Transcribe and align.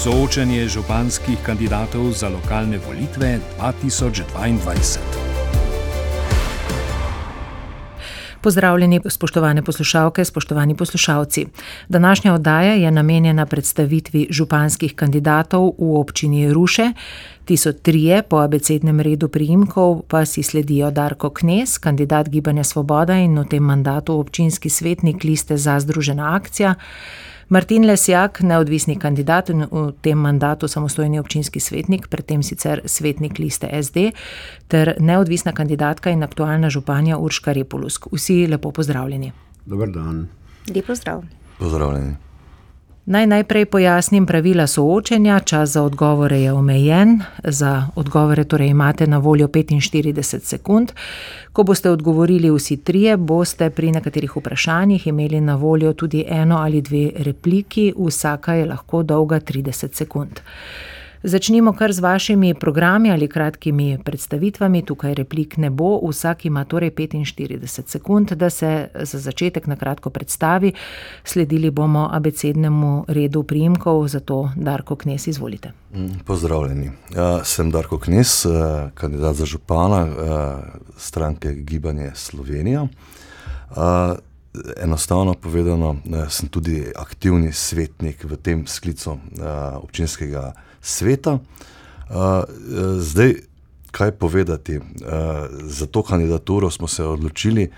Soočanje 0.00 0.68
županskih 0.68 1.36
kandidatov 1.44 2.12
za 2.12 2.28
lokalne 2.28 2.78
volitve 2.88 3.38
2022. 3.60 4.98
Pozdravljeni, 8.40 9.00
spoštovane 9.08 9.62
poslušalke, 9.62 10.24
spoštovani 10.24 10.74
poslušalci. 10.74 11.46
Današnja 11.88 12.34
oddaja 12.34 12.72
je 12.72 12.90
namenjena 12.90 13.46
predstavitvi 13.46 14.26
županskih 14.30 14.94
kandidatov 14.94 15.72
v 15.78 15.96
občini 16.00 16.52
Ruše. 16.52 16.92
Ti 17.44 17.56
so 17.56 17.72
trije 17.72 18.22
po 18.22 18.36
abecednem 18.36 19.00
redu 19.00 19.28
priimkov, 19.28 20.02
pa 20.08 20.24
si 20.24 20.42
sledijo 20.42 20.90
Darko 20.90 21.30
Knes, 21.30 21.78
kandidat 21.78 22.28
Gibanja 22.28 22.64
Svoboda 22.64 23.18
in 23.18 23.38
v 23.38 23.44
tem 23.44 23.62
mandatu 23.62 24.16
občinski 24.16 24.70
svetnik 24.70 25.24
liste 25.24 25.56
za 25.56 25.80
Združena 25.80 26.36
akcija. 26.36 26.74
Martin 27.50 27.82
Lesjak, 27.86 28.44
neodvisni 28.46 28.94
kandidat 28.94 29.48
in 29.50 29.64
v 29.66 29.80
tem 30.06 30.18
mandatu 30.22 30.68
samostojni 30.70 31.18
občinski 31.18 31.58
svetnik, 31.58 32.06
predtem 32.06 32.44
sicer 32.46 32.84
svetnik 32.86 33.40
liste 33.42 33.66
SD, 33.66 34.12
ter 34.70 34.92
neodvisna 35.02 35.50
kandidatka 35.50 36.14
in 36.14 36.22
aktualna 36.22 36.70
županja 36.70 37.18
Urška 37.18 37.50
Repulusk. 37.52 38.06
Vsi 38.14 38.46
lepo 38.46 38.70
pozdravljeni. 38.70 39.32
Dobar 39.66 39.90
dan. 39.90 40.28
Lep 40.70 40.86
pozdrav. 40.86 41.24
Pozdravljeni. 41.58 42.14
Naj 43.06 43.26
najprej 43.26 43.64
pojasnim 43.64 44.26
pravila 44.26 44.66
soočenja. 44.66 45.40
Čas 45.40 45.70
za 45.70 45.82
odgovore 45.82 46.40
je 46.40 46.52
omejen. 46.52 47.20
Za 47.44 47.86
odgovore 47.96 48.44
torej 48.44 48.68
imate 48.68 49.06
na 49.06 49.18
voljo 49.18 49.48
45 49.48 50.38
sekund. 50.38 50.92
Ko 51.52 51.62
boste 51.62 51.90
odgovorili 51.90 52.50
vsi 52.50 52.76
trije, 52.76 53.16
boste 53.16 53.70
pri 53.70 53.92
nekaterih 53.92 54.36
vprašanjih 54.36 55.06
imeli 55.06 55.40
na 55.40 55.54
voljo 55.54 55.92
tudi 55.92 56.24
eno 56.28 56.56
ali 56.56 56.82
dve 56.82 57.10
repliki, 57.16 57.92
vsaka 57.98 58.54
je 58.54 58.66
lahko 58.66 59.02
dolga 59.02 59.40
30 59.40 59.94
sekund. 59.94 60.40
Začnimo 61.22 61.72
kar 61.72 61.92
z 61.92 62.00
vašimi 62.00 62.54
programi 62.54 63.10
ali 63.10 63.28
kratkimi 63.28 63.98
predstavitvami. 64.04 64.84
Tukaj 64.84 65.14
replik 65.14 65.56
ne 65.56 65.70
bo, 65.70 66.00
vsak 66.08 66.44
ima 66.44 66.64
torej 66.64 66.90
45 66.90 67.88
sekund, 67.88 68.32
da 68.32 68.50
se 68.50 68.88
za 68.94 69.18
začetek 69.18 69.66
na 69.66 69.76
kratko 69.76 70.10
predstavi. 70.10 70.72
Sledili 71.24 71.70
bomo 71.70 72.08
abecednemu 72.12 73.04
redu 73.08 73.42
priimkov, 73.42 74.08
zato 74.08 74.50
Darko 74.56 74.96
Knes, 74.96 75.26
izvolite. 75.26 75.72
Mm, 75.94 76.24
pozdravljeni. 76.24 76.90
Ja, 77.16 77.44
sem 77.44 77.70
Darko 77.70 77.98
Knes, 77.98 78.44
eh, 78.46 78.48
kandidat 78.94 79.36
za 79.36 79.46
župana 79.46 80.06
eh, 80.06 80.12
stranke 80.96 81.54
Gibanje 81.54 82.10
Slovenija. 82.14 82.86
Eh, 83.76 84.14
enostavno 84.82 85.34
povedano, 85.34 85.96
sem 86.28 86.48
tudi 86.48 86.86
aktivni 86.96 87.52
svetnik 87.52 88.24
v 88.24 88.36
tem 88.36 88.66
sklicu 88.66 89.18
občinskega 89.82 90.52
sveta. 90.80 91.38
Uh, 92.10 92.44
zdaj, 92.98 93.34
kaj 93.90 94.12
povedati? 94.12 94.76
Uh, 94.76 94.84
za 95.62 95.86
to 95.86 96.02
kandidaturo 96.02 96.70
smo 96.70 96.88
se 96.88 97.04
odločili, 97.04 97.70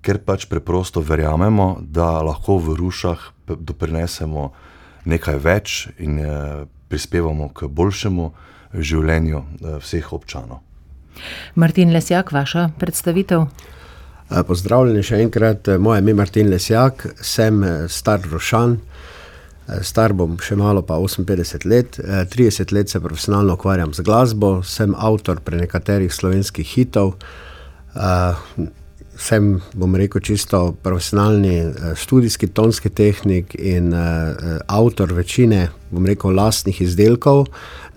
ker 0.00 0.18
pač 0.24 0.46
preprosto 0.46 1.00
verjamemo, 1.00 1.78
da 1.80 2.22
lahko 2.22 2.58
v 2.58 2.76
Rušah 2.78 3.18
doprinesemo 3.46 4.50
nekaj 5.04 5.38
več 5.38 5.88
in 5.98 6.20
uh, 6.20 6.64
prispevamo 6.88 7.48
k 7.54 7.68
boljšemu 7.68 8.30
življenju 8.74 9.38
uh, 9.38 9.76
vseh 9.82 10.12
občanov. 10.12 10.62
Martin 11.54 11.92
Lesjak, 11.92 12.32
vaša 12.32 12.70
predstavitev. 12.78 13.48
Pozdravljeni 14.46 15.02
še 15.02 15.18
enkrat, 15.24 15.66
moje 15.82 15.98
ime 15.98 16.12
je 16.12 16.16
Martin 16.16 16.50
Lesjak, 16.52 17.02
sem 17.18 17.64
star 17.90 18.22
Rošan, 18.30 18.76
Eh, 18.78 18.86
star 19.82 20.14
bom 20.16 20.36
še 20.42 20.56
malo, 20.58 20.82
pa 20.86 20.98
58 20.98 21.66
let, 21.70 22.00
30 22.00 22.60
eh, 22.60 22.74
let 22.74 22.90
se 22.90 23.00
profesionalno 23.00 23.54
ukvarjam 23.58 23.94
z 23.94 24.04
glasbo, 24.06 24.60
sem 24.66 24.94
avtor 24.96 25.40
pre 25.44 25.60
nekaterih 25.60 26.12
slovenskih 26.12 26.66
hitov. 26.66 27.16
Uh, 27.90 28.38
sem, 29.20 29.58
bom 29.76 29.94
rekel, 29.98 30.22
čisto 30.24 30.60
profesionalni 30.82 31.56
uh, 31.66 31.90
študijski 31.98 32.48
tonski 32.54 32.90
tehnik 32.94 33.56
in 33.58 33.92
uh, 33.92 34.60
avtor 34.70 35.12
večine, 35.12 35.68
bom 35.90 36.06
rekel, 36.06 36.32
lastnih 36.38 36.80
izdelkov. 36.86 37.48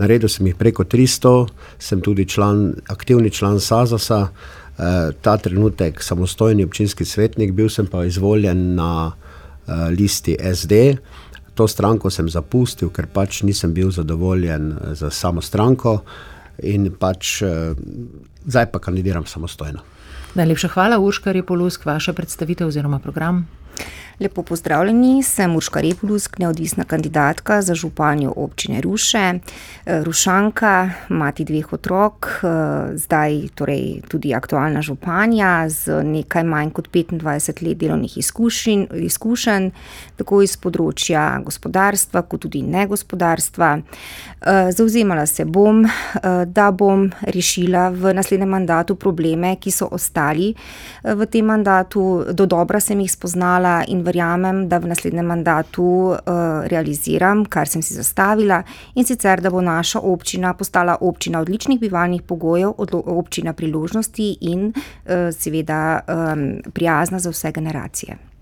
Naredil 0.01 0.31
sem 0.33 0.49
jih 0.49 0.57
preko 0.59 0.83
300, 0.89 1.47
sem 1.79 2.01
tudi 2.03 2.25
član, 2.29 2.73
aktivni 2.91 3.31
član 3.31 3.61
SAZAS-a, 3.61 4.21
uh, 4.27 5.13
ta 5.21 5.37
trenutek 5.37 6.01
samostojni 6.03 6.65
občinski 6.65 7.05
svetnik, 7.05 7.53
bil 7.53 7.69
sem 7.69 7.87
pa 7.87 8.03
izvoljen 8.09 8.73
na 8.75 8.93
uh, 9.13 9.87
listi 9.93 10.35
SD. 10.41 10.97
To 11.53 11.67
stranko 11.67 12.09
sem 12.09 12.29
zapustil, 12.29 12.89
ker 12.89 13.05
pač 13.13 13.43
nisem 13.45 13.73
bil 13.73 13.91
zadovoljen 13.91 14.71
eh, 14.71 14.95
z 14.95 15.11
samo 15.11 15.41
stranko 15.41 16.01
in 16.63 16.91
pač 16.99 17.41
eh, 17.41 17.73
zdaj 18.45 18.71
pa 18.71 18.79
kandidiram 18.79 19.25
samostojno. 19.25 19.79
Najlepša 20.33 20.67
hvala, 20.73 20.97
Urška 20.97 21.31
Repolusk, 21.31 21.85
vaša 21.85 22.13
predstavitev 22.13 22.67
oziroma 22.67 22.99
program. 22.99 23.45
Lepo 24.19 24.43
pozdravljeni, 24.43 25.23
sem 25.23 25.55
Urška 25.55 25.81
Repulusk, 25.81 26.37
neodvisna 26.39 26.83
kandidatka 26.83 27.61
za 27.61 27.75
županjo 27.75 28.33
občine 28.35 28.81
Ruše. 28.81 29.33
Eh, 29.85 30.03
Rušanka, 30.03 30.89
mati 31.09 31.43
dveh 31.43 31.73
otrok, 31.73 32.27
eh, 32.27 32.47
zdaj 32.97 33.47
torej 33.55 34.01
tudi 34.07 34.33
aktualna 34.33 34.81
županja 34.81 35.69
z 35.69 36.03
nekaj 36.03 36.43
manj 36.43 36.69
kot 36.69 36.87
25 36.91 37.61
let 37.61 37.77
delovnih 37.77 38.17
izkušenj, 38.17 38.85
izkušenj 38.93 39.71
tako 40.15 40.41
iz 40.41 40.57
področja 40.57 41.41
gospodarstva, 41.43 42.21
kot 42.21 42.41
tudi 42.41 42.61
negospodarstva. 42.61 43.81
Eh, 44.41 44.71
zauzemala 44.71 45.25
se 45.25 45.45
bom, 45.45 45.85
da 46.45 46.71
bom 46.71 47.11
rešila 47.21 47.89
v 47.89 48.13
naslednjem 48.13 48.49
mandatu 48.49 48.95
probleme, 48.95 49.55
ki 49.55 49.71
so 49.71 49.87
ostali 49.91 50.55
v 51.03 51.25
tem 51.25 51.45
mandatu. 51.45 52.25
Do 52.33 52.45
dobra 52.45 52.79
sem 52.79 52.99
jih 52.99 53.11
spoznala 53.11 53.62
in 53.87 54.03
verjamem, 54.03 54.65
da 54.69 54.79
v 54.81 54.89
naslednjem 54.91 55.25
mandatu 55.25 55.85
uh, 56.11 56.17
realiziram, 56.71 57.45
kar 57.45 57.69
sem 57.69 57.81
si 57.81 57.95
zastavila, 57.97 58.61
in 58.95 59.07
sicer, 59.07 59.41
da 59.41 59.51
bo 59.53 59.61
naša 59.61 60.01
občina 60.03 60.53
postala 60.53 60.97
občina 61.01 61.41
odličnih 61.41 61.79
bivalnih 61.79 62.21
pogojev, 62.27 62.75
občina 63.17 63.53
priložnosti 63.53 64.29
in 64.41 64.69
uh, 64.69 65.31
seveda 65.31 65.81
um, 66.07 66.45
prijazna 66.73 67.19
za 67.19 67.29
vse 67.29 67.51
generacije. 67.51 68.32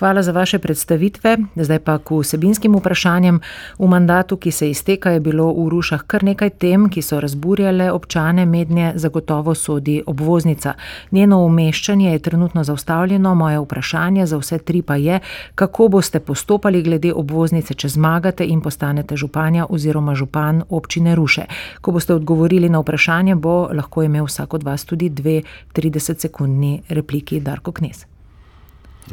Hvala 0.00 0.22
za 0.22 0.32
vaše 0.32 0.58
predstavitve. 0.58 1.36
Zdaj 1.56 1.78
pa 1.78 1.98
k 1.98 2.10
vsebinskim 2.20 2.76
vprašanjem. 2.76 3.40
V 3.78 3.86
mandatu, 3.86 4.36
ki 4.36 4.50
se 4.50 4.70
izteka, 4.70 5.10
je 5.10 5.20
bilo 5.20 5.52
v 5.52 5.68
Rušah 5.68 6.02
kar 6.06 6.24
nekaj 6.24 6.50
tem, 6.50 6.88
ki 6.88 7.02
so 7.02 7.20
razburjale 7.20 7.90
občane, 7.92 8.46
mednje 8.46 8.92
zagotovo 8.94 9.54
sodi 9.54 10.02
obvoznica. 10.06 10.74
Njeno 11.10 11.44
umeščanje 11.44 12.12
je 12.12 12.18
trenutno 12.18 12.64
zaustavljeno. 12.64 13.34
Moje 13.34 13.58
vprašanje 13.58 14.26
za 14.26 14.38
vse 14.38 14.58
tri 14.58 14.82
pa 14.82 14.96
je, 14.96 15.20
kako 15.54 15.88
boste 15.88 16.20
postopali 16.20 16.82
glede 16.82 17.12
obvoznice, 17.12 17.74
če 17.74 17.88
zmagate 17.88 18.46
in 18.46 18.60
postanete 18.60 19.16
županja 19.16 19.66
oziroma 19.68 20.14
župan 20.14 20.62
občine 20.68 21.14
Ruše. 21.14 21.44
Ko 21.80 21.92
boste 21.92 22.14
odgovorili 22.14 22.68
na 22.68 22.80
vprašanje, 22.80 23.34
bo 23.34 23.68
lahko 23.72 24.02
imel 24.02 24.24
vsak 24.24 24.54
od 24.54 24.62
vas 24.62 24.84
tudi 24.84 25.08
dve 25.08 25.42
30-sekundni 25.74 26.80
repliki 26.88 27.40
Darko 27.40 27.72
Knes. 27.72 28.09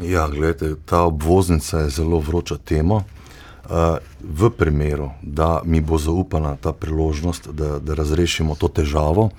Ja, 0.02 0.28
gledajte, 0.28 0.74
ta 0.84 1.02
obvoznica 1.02 1.78
je 1.78 1.90
zelo 1.90 2.20
vroča 2.20 2.56
tema. 2.56 2.94
Uh, 2.94 3.96
v 4.22 4.50
primeru, 4.50 5.10
da 5.22 5.60
mi 5.64 5.80
bo 5.80 5.98
zaupana 5.98 6.56
ta 6.56 6.72
priložnost, 6.72 7.48
da, 7.48 7.78
da 7.78 7.94
razrešimo 7.94 8.54
to 8.54 8.68
težavo, 8.68 9.30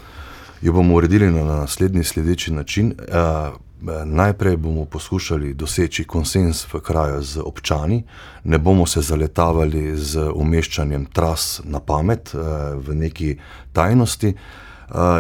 jo 0.61 0.73
bomo 0.73 0.95
uredili 0.95 1.31
na 1.31 1.43
naslednji 1.43 2.03
sledeči 2.03 2.53
način. 2.53 2.93
Uh, 2.97 3.55
najprej 4.05 4.57
bomo 4.57 4.85
poskušali 4.85 5.53
doseči 5.53 6.03
konsens 6.03 6.65
v 6.73 6.79
kraju 6.79 7.23
z 7.23 7.39
občani, 7.39 8.03
ne 8.43 8.57
bomo 8.57 8.85
se 8.85 9.01
zaletavali 9.01 9.95
z 9.97 10.29
umeščanjem 10.35 11.05
tras 11.05 11.61
na 11.63 11.79
pamet 11.79 12.33
v 12.75 12.95
neki 12.95 13.37
tajnosti. 13.73 14.33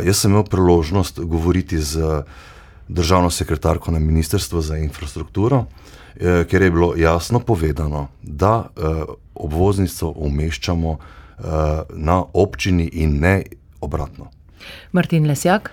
Jaz 0.03 0.17
sem 0.17 0.31
imel 0.31 0.43
priložnost 0.43 1.19
govoriti 1.19 1.79
z 1.79 2.03
uh, 2.03 2.23
državno 2.89 3.29
sekretarko 3.29 3.91
na 3.91 3.99
Ministrstvu 3.99 4.61
za 4.61 4.77
infrastrukturo, 4.77 5.65
eh, 6.15 6.45
ker 6.49 6.61
je 6.61 6.71
bilo 6.71 6.93
jasno 6.97 7.39
povedano, 7.39 8.07
da 8.23 8.67
eh, 8.67 9.03
obvoznico 9.35 10.13
umeščamo 10.15 10.97
eh, 10.97 11.43
na 11.93 12.23
občini 12.33 12.89
in 12.93 13.19
ne 13.19 13.43
obratno. 13.81 14.27
Martin 14.91 15.27
Lesjak. 15.27 15.71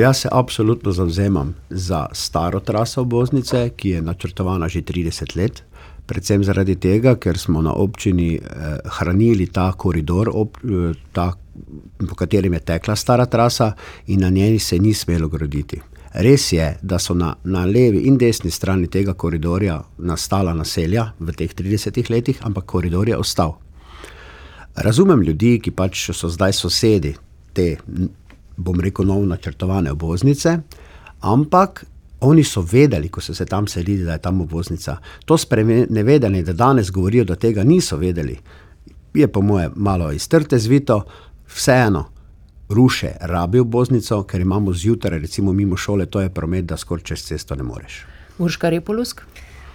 Jaz 0.00 0.16
se 0.16 0.28
absolutno 0.32 0.92
zavzemam 0.92 1.54
za 1.70 2.06
staro 2.12 2.60
traso 2.60 3.00
obvoznice, 3.00 3.70
ki 3.76 3.88
je 3.88 4.02
načrtovana 4.02 4.68
že 4.68 4.82
30 4.82 5.36
let. 5.36 5.62
Predvsem 6.06 6.44
zaradi 6.44 6.74
tega, 6.76 7.14
ker 7.16 7.38
smo 7.38 7.62
na 7.62 7.72
občini 7.72 8.34
eh, 8.34 8.40
hranili 8.84 9.46
ta 9.46 9.72
koridor, 9.72 10.30
ob, 10.34 10.56
ta, 11.12 11.32
po 12.08 12.14
katerem 12.14 12.52
je 12.52 12.60
tekla 12.60 12.96
stara 12.96 13.26
trasa, 13.26 13.72
in 14.06 14.20
na 14.20 14.28
njej 14.30 14.58
se 14.58 14.78
ni 14.78 14.94
smelo 14.94 15.28
graditi. 15.28 15.80
Res 16.12 16.52
je, 16.52 16.66
da 16.82 16.98
so 16.98 17.14
na, 17.14 17.34
na 17.44 17.64
levi 17.64 18.02
in 18.08 18.16
desni 18.18 18.50
strani 18.50 18.88
tega 18.90 19.14
koridorja 19.14 19.76
nastala 19.98 20.54
naselja 20.54 21.12
v 21.20 21.34
teh 21.38 21.52
30 21.54 22.10
letih, 22.10 22.40
ampak 22.42 22.66
koridor 22.66 23.08
je 23.08 23.16
ostal. 23.16 23.54
Razumem 24.74 25.22
ljudi, 25.22 25.58
ki 25.62 25.70
pač 25.70 26.10
so 26.10 26.28
zdaj 26.28 26.52
sosedi 26.58 27.14
te, 27.54 27.76
bom 28.56 28.80
rekel, 28.80 29.06
novo 29.06 29.26
načrtovane 29.26 29.92
obvoznice, 29.92 30.58
ampak 31.20 31.84
oni 32.20 32.44
so 32.44 32.62
vedeli, 32.62 33.08
ko 33.08 33.20
so 33.20 33.34
se 33.34 33.46
tam 33.46 33.66
selili, 33.66 34.04
da 34.04 34.12
je 34.12 34.22
tam 34.22 34.40
obvoznica. 34.40 34.96
To 35.24 35.38
sprenevedanje, 35.38 36.42
da 36.42 36.52
danes 36.52 36.90
govorijo, 36.90 37.24
da 37.24 37.36
tega 37.36 37.64
niso 37.64 37.96
vedeli, 37.96 38.36
je 39.14 39.28
po 39.28 39.42
moje 39.42 39.70
malo 39.74 40.12
iztrte 40.12 40.58
zvito, 40.58 41.04
vseeno. 41.54 42.04
Ruše 42.70 43.12
rabi 43.20 43.58
obvoznico, 43.58 44.22
ker 44.22 44.40
imamo 44.40 44.72
zjutraj, 44.72 45.18
recimo 45.18 45.52
mimo 45.52 45.76
šole, 45.76 46.06
to 46.06 46.20
je 46.20 46.30
promet, 46.30 46.64
da 46.64 46.76
skoraj 46.76 47.02
čez 47.02 47.24
cesto 47.24 47.54
ne 47.54 47.62
moreš. 47.62 48.04
Urška 48.38 48.70
Repolusk. 48.70 49.22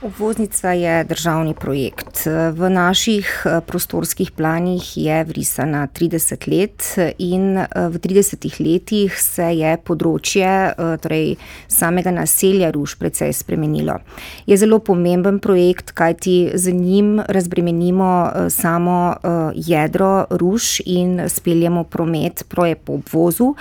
Obvoznica 0.02 0.72
je 0.72 1.04
državni 1.04 1.54
projekt. 1.54 2.28
V 2.52 2.70
naših 2.70 3.44
eh, 3.46 3.62
prostorskih 3.62 4.32
planih 4.32 4.98
je 4.98 5.24
vrisana 5.24 5.88
30 5.88 6.48
let 6.52 6.84
in 7.18 7.58
eh, 7.58 7.68
v 7.90 8.00
30 8.00 8.60
letih 8.60 9.16
se 9.22 9.48
je 9.56 9.78
področje 9.78 10.44
eh, 10.44 10.98
torej 11.00 11.38
samega 11.72 12.12
naselja 12.12 12.74
Ruž 12.76 12.98
precej 13.00 13.32
spremenilo. 13.34 14.02
Je 14.46 14.58
zelo 14.60 14.82
pomemben 14.84 15.40
projekt, 15.40 15.96
kajti 15.96 16.52
z 16.56 16.76
njim 16.76 17.22
razbremenimo 17.28 18.12
samo 18.50 19.16
jedro 19.56 20.26
Ruž 20.30 20.82
in 20.86 21.30
speljemo 21.30 21.84
promet 21.84 22.44
proje 22.50 22.76
po 22.76 23.00
obvozu 23.00 23.56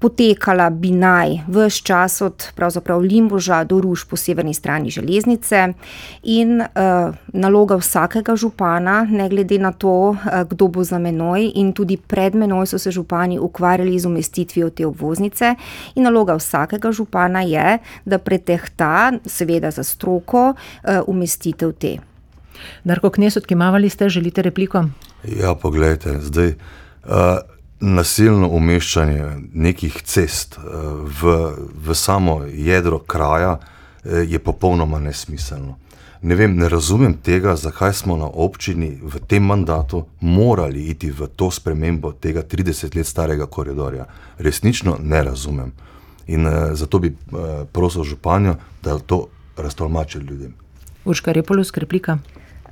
potekala 0.00 0.70
bi 0.70 0.90
naj 0.96 1.42
vse 1.48 1.82
čas 1.84 2.20
od 2.22 2.52
Limboža 3.00 3.64
do 3.64 3.80
Ruž 3.80 4.04
po 4.04 4.16
severni 4.16 4.54
strani 4.54 4.90
železnice. 4.90 5.72
In 6.22 6.60
uh, 6.60 7.14
naloga 7.32 7.76
vsakega 7.76 8.36
župana, 8.36 9.06
ne 9.10 9.28
glede 9.28 9.58
na 9.58 9.72
to, 9.72 10.10
uh, 10.10 10.16
kdo 10.48 10.68
bo 10.68 10.84
za 10.84 10.98
menoj, 10.98 11.52
in 11.54 11.72
tudi 11.72 11.96
pred 11.96 12.34
menoj 12.34 12.66
so 12.66 12.78
se 12.78 12.90
župani 12.90 13.38
ukvarjali 13.38 13.98
z 13.98 14.06
umestitvijo 14.06 14.70
te 14.70 14.86
obvoznice. 14.86 15.54
In 15.94 16.04
naloga 16.04 16.34
vsakega 16.34 16.92
župana 16.92 17.42
je, 17.42 17.78
da 18.04 18.18
pretehta, 18.18 19.12
seveda 19.26 19.70
za 19.70 19.84
stroko, 19.84 20.54
uh, 20.54 20.90
umestitev 21.06 21.72
te. 21.72 21.98
Darko 22.84 23.10
Knesot, 23.10 23.46
ki 23.46 23.54
imavali 23.54 23.88
ste, 23.88 24.08
želite 24.08 24.42
repliko? 24.42 24.84
Ja, 25.24 25.54
pogledajte, 25.54 26.20
zdaj. 26.20 26.54
Uh, 27.04 27.59
nasilno 27.80 28.48
umeščanje 28.48 29.26
nekih 29.52 30.02
cest 30.04 30.58
eh, 30.58 30.62
v, 31.22 31.36
v 31.86 31.94
samo 31.94 32.42
jedro 32.44 32.98
kraja 32.98 33.58
eh, 33.58 34.24
je 34.28 34.38
popolnoma 34.38 34.98
nesmiselno. 34.98 35.76
Ne, 36.22 36.34
vem, 36.36 36.56
ne 36.56 36.68
razumem 36.68 37.14
tega, 37.24 37.56
zakaj 37.56 37.92
smo 37.92 38.16
na 38.16 38.26
občini 38.28 38.98
v 39.02 39.22
tem 39.26 39.42
mandatu 39.42 40.04
morali 40.20 40.90
iti 40.92 41.10
v 41.10 41.30
to 41.36 41.48
spremembo 41.50 42.12
tega 42.12 42.42
30 42.42 42.96
let 42.96 43.06
starega 43.06 43.46
koridorja. 43.46 44.04
Resnično 44.38 44.98
ne 45.00 45.22
razumem. 45.24 45.72
In 46.26 46.46
uh, 46.46 46.52
zato 46.72 46.98
bi 46.98 47.08
uh, 47.08 47.64
prosil 47.72 48.04
županjo, 48.04 48.54
da 48.82 48.98
to 48.98 49.26
raztolmači 49.56 50.18
ljudem. 50.18 50.52
Urška 51.04 51.32
Repolus, 51.32 51.72
replika. 51.74 52.18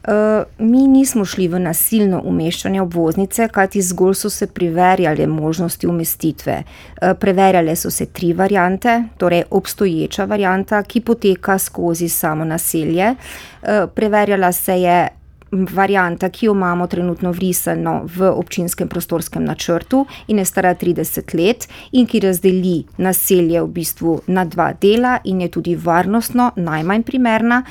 Eh, 0.05 0.45
mi 0.59 0.87
nismo 0.87 1.25
šli 1.25 1.49
v 1.49 1.59
nasilno 1.59 2.21
umeščanje 2.25 2.81
obvoznice, 2.83 3.49
kajti 3.53 3.83
zgolj 3.83 4.15
so 4.15 4.31
se 4.31 4.47
preverjale 4.47 5.27
možnosti 5.27 5.87
umestitve. 5.87 6.63
Uh, 7.03 7.13
preverjale 7.21 7.77
so 7.77 7.91
se 7.91 8.07
tri 8.07 8.33
variante, 8.33 9.03
torej 9.17 9.43
obstoječa 9.51 10.25
varianta, 10.25 10.83
ki 10.83 11.01
poteka 11.01 11.59
skozi 11.59 12.09
samo 12.09 12.45
naselje. 12.45 13.11
Uh, 13.11 13.91
preverjala 13.95 14.53
se 14.53 14.81
je 14.81 15.09
varianta, 15.51 16.29
ki 16.29 16.47
jo 16.47 16.53
imamo 16.53 16.87
trenutno 16.87 17.33
vrisano 17.33 18.03
v 18.05 18.31
občinskem 18.31 18.89
prostorskem 18.89 19.45
načrtu 19.45 20.07
in 20.29 20.39
je 20.39 20.45
stara 20.45 20.75
30 20.75 21.35
let 21.35 21.69
in 21.93 22.07
ki 22.07 22.21
razdeli 22.21 22.85
naselje 22.97 23.63
v 23.63 23.69
bistvu 23.69 24.21
na 24.27 24.45
dva 24.45 24.73
dela 24.73 25.19
in 25.25 25.41
je 25.41 25.49
tudi 25.49 25.77
varnostno 25.77 26.53
najmanj 26.57 27.03
primerna 27.03 27.63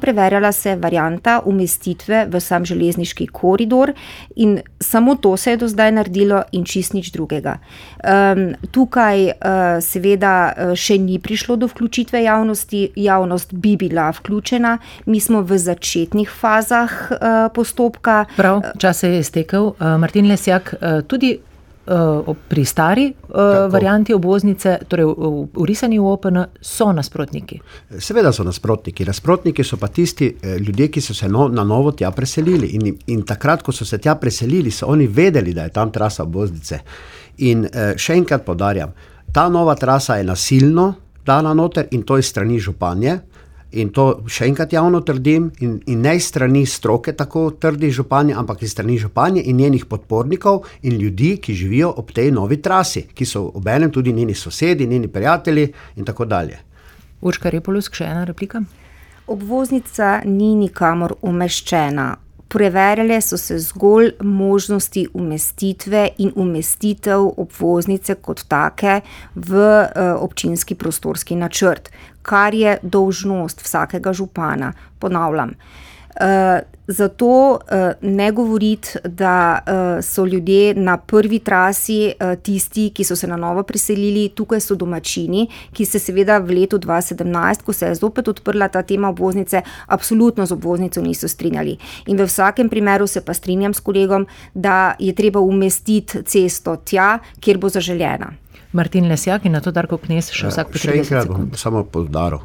preverjala 0.00 0.52
se 0.52 0.76
varianta 0.76 1.40
umestitve 1.46 2.26
v 2.30 2.40
sam 2.40 2.64
železniški 2.64 3.26
koridor 3.26 3.92
in 4.36 4.60
samo 4.80 5.14
to 5.14 5.36
se 5.36 5.50
je 5.50 5.56
do 5.56 5.68
zdaj 5.68 5.92
naredilo 5.92 6.42
in 6.52 6.64
čist 6.64 6.94
nič 6.94 7.12
drugega. 7.12 7.58
Um, 8.00 8.54
tukaj 8.70 9.24
uh, 9.24 9.32
seveda 9.84 10.32
uh, 10.50 10.72
še 10.74 10.98
ni 10.98 11.18
prišlo 11.18 11.56
do 11.56 11.68
vključitve 11.68 12.22
javnosti, 12.22 12.88
javnost 12.96 13.52
bi 13.52 13.76
bila 13.76 14.10
vključena, 14.10 14.78
mi 15.06 15.20
smo 15.20 15.42
v 15.42 15.58
začetnih 15.58 16.30
fazah 16.30 17.10
postopka. 17.54 18.24
Prav, 18.36 18.62
čas 18.78 18.98
se 18.98 19.08
je 19.08 19.20
iztekel. 19.20 19.64
Uh, 19.64 19.74
Martin 19.98 20.28
Lesjak, 20.28 20.74
uh, 20.74 21.02
tudi 21.06 21.38
pri 22.48 22.64
stari 22.64 23.08
uh, 23.10 23.72
varianti 23.72 24.14
obvoznice, 24.14 24.76
torej 24.88 25.04
v, 25.04 25.30
v 25.50 25.64
risani 25.66 25.98
v 25.98 26.06
OPN, 26.06 26.36
so 26.62 26.92
nasprotniki. 26.92 27.58
Seveda 27.98 28.30
so 28.32 28.44
nasprotniki. 28.46 29.04
Nasprotniki 29.04 29.64
so 29.64 29.76
pa 29.80 29.88
tisti 29.88 30.28
ljudje, 30.60 30.86
ki 30.88 31.00
so 31.00 31.14
se 31.14 31.28
no, 31.28 31.48
na 31.48 31.64
novo 31.64 31.90
tja 31.92 32.12
preselili. 32.14 32.68
In, 32.78 32.94
in 33.06 33.24
takrat, 33.26 33.64
ko 33.66 33.72
so 33.72 33.84
se 33.84 33.98
tja 33.98 34.14
preselili, 34.14 34.70
so 34.70 34.86
oni 34.86 35.08
vedeli, 35.08 35.54
da 35.56 35.66
je 35.66 35.74
tam 35.74 35.90
trasa 35.90 36.22
obvoznice. 36.22 36.78
In 37.48 37.66
še 37.96 38.14
enkrat 38.20 38.46
podarjam, 38.46 38.92
ta 39.32 39.48
nova 39.48 39.74
trasa 39.74 40.20
je 40.20 40.28
nasilno 40.28 40.92
dana 41.26 41.54
noter 41.54 41.88
in 41.90 42.02
to 42.02 42.16
je 42.16 42.22
strani 42.22 42.58
županje. 42.60 43.18
In 43.72 43.92
to 43.94 44.24
še 44.26 44.48
enkrat 44.50 44.72
javno 44.72 45.00
trdim, 45.06 45.50
in, 45.62 45.76
in 45.86 46.00
ne 46.02 46.16
strani 46.20 46.64
stroke, 46.66 47.12
tako 47.14 47.50
trdi 47.50 47.90
županje, 47.94 48.34
ampak 48.34 48.62
iz 48.62 48.72
strani 48.72 48.98
županje 48.98 49.44
in 49.46 49.56
njenih 49.56 49.84
podpornikov 49.86 50.64
in 50.82 50.98
ljudi, 50.98 51.36
ki 51.42 51.54
živijo 51.54 51.92
ob 51.96 52.10
tej 52.12 52.32
novi 52.34 52.58
trasi, 52.62 53.04
ki 53.14 53.26
so 53.26 53.44
obenem 53.54 53.92
tudi 53.94 54.12
njeni 54.12 54.34
sosedi, 54.34 54.86
njeni 54.86 55.08
prijatelji 55.08 55.68
in 55.96 56.04
tako 56.04 56.24
dalje. 56.24 56.58
Urška 57.20 57.50
Repolus, 57.50 57.90
še 57.92 58.08
ena 58.10 58.24
replika. 58.24 58.62
Obvoznica 59.30 60.20
ni 60.24 60.54
nikamor 60.58 61.14
umeščena. 61.22 62.16
Preverjale 62.50 63.20
so 63.22 63.36
se 63.38 63.58
zgolj 63.58 64.10
možnosti 64.20 65.06
umestitve 65.14 66.08
in 66.18 66.32
umestitev 66.36 67.28
obvoznice 67.36 68.14
kot 68.14 68.42
take 68.48 69.00
v 69.34 69.54
uh, 69.54 70.22
občinski 70.22 70.74
prostorski 70.74 71.36
načrt 71.36 71.90
kar 72.22 72.54
je 72.54 72.78
dolžnost 72.82 73.62
vsakega 73.62 74.12
župana. 74.12 74.72
Ponavljam. 74.98 75.54
Uh, 76.10 76.80
zato 76.90 77.26
uh, 77.26 77.58
ne 78.00 78.32
govoriti, 78.32 78.88
da 79.04 79.58
uh, 79.58 80.04
so 80.04 80.26
ljudje 80.26 80.74
na 80.74 80.96
prvi 80.96 81.38
trasi 81.38 82.12
uh, 82.20 82.42
tisti, 82.42 82.90
ki 82.90 83.04
so 83.04 83.16
se 83.16 83.26
na 83.26 83.36
novo 83.36 83.62
preselili, 83.62 84.28
tukaj 84.28 84.60
so 84.60 84.74
domačini, 84.74 85.46
ki 85.72 85.86
se 85.86 85.98
seveda 85.98 86.38
v 86.38 86.58
letu 86.60 86.78
2017, 86.78 87.62
ko 87.62 87.72
se 87.72 87.86
je 87.86 87.94
zopet 87.94 88.28
odprla 88.28 88.68
ta 88.68 88.82
tema 88.82 89.08
obvoznice, 89.08 89.62
absolutno 89.86 90.46
z 90.46 90.52
obvoznico 90.52 91.02
niso 91.02 91.28
strinjali. 91.28 91.76
In 92.06 92.18
v 92.18 92.26
vsakem 92.26 92.68
primeru 92.68 93.06
se 93.06 93.24
pa 93.24 93.34
strinjam 93.34 93.74
s 93.74 93.80
kolegom, 93.80 94.26
da 94.54 94.94
je 94.98 95.14
treba 95.14 95.40
umestiti 95.40 96.22
cesto 96.24 96.76
tja, 96.76 97.18
kjer 97.40 97.58
bo 97.58 97.68
zaželjena. 97.68 98.32
Martin 98.72 99.08
Lesjak 99.08 99.44
in 99.44 99.52
na 99.52 99.60
to 99.60 99.70
Darko 99.70 99.98
Knes 99.98 100.30
še 100.30 100.46
ja, 100.46 100.50
vsak 100.50 100.74
potreben. 100.74 101.04
Še 101.04 101.14
enkrat 101.14 101.30
bom 101.30 101.50
samo 101.58 101.84
povdaril. 101.84 102.42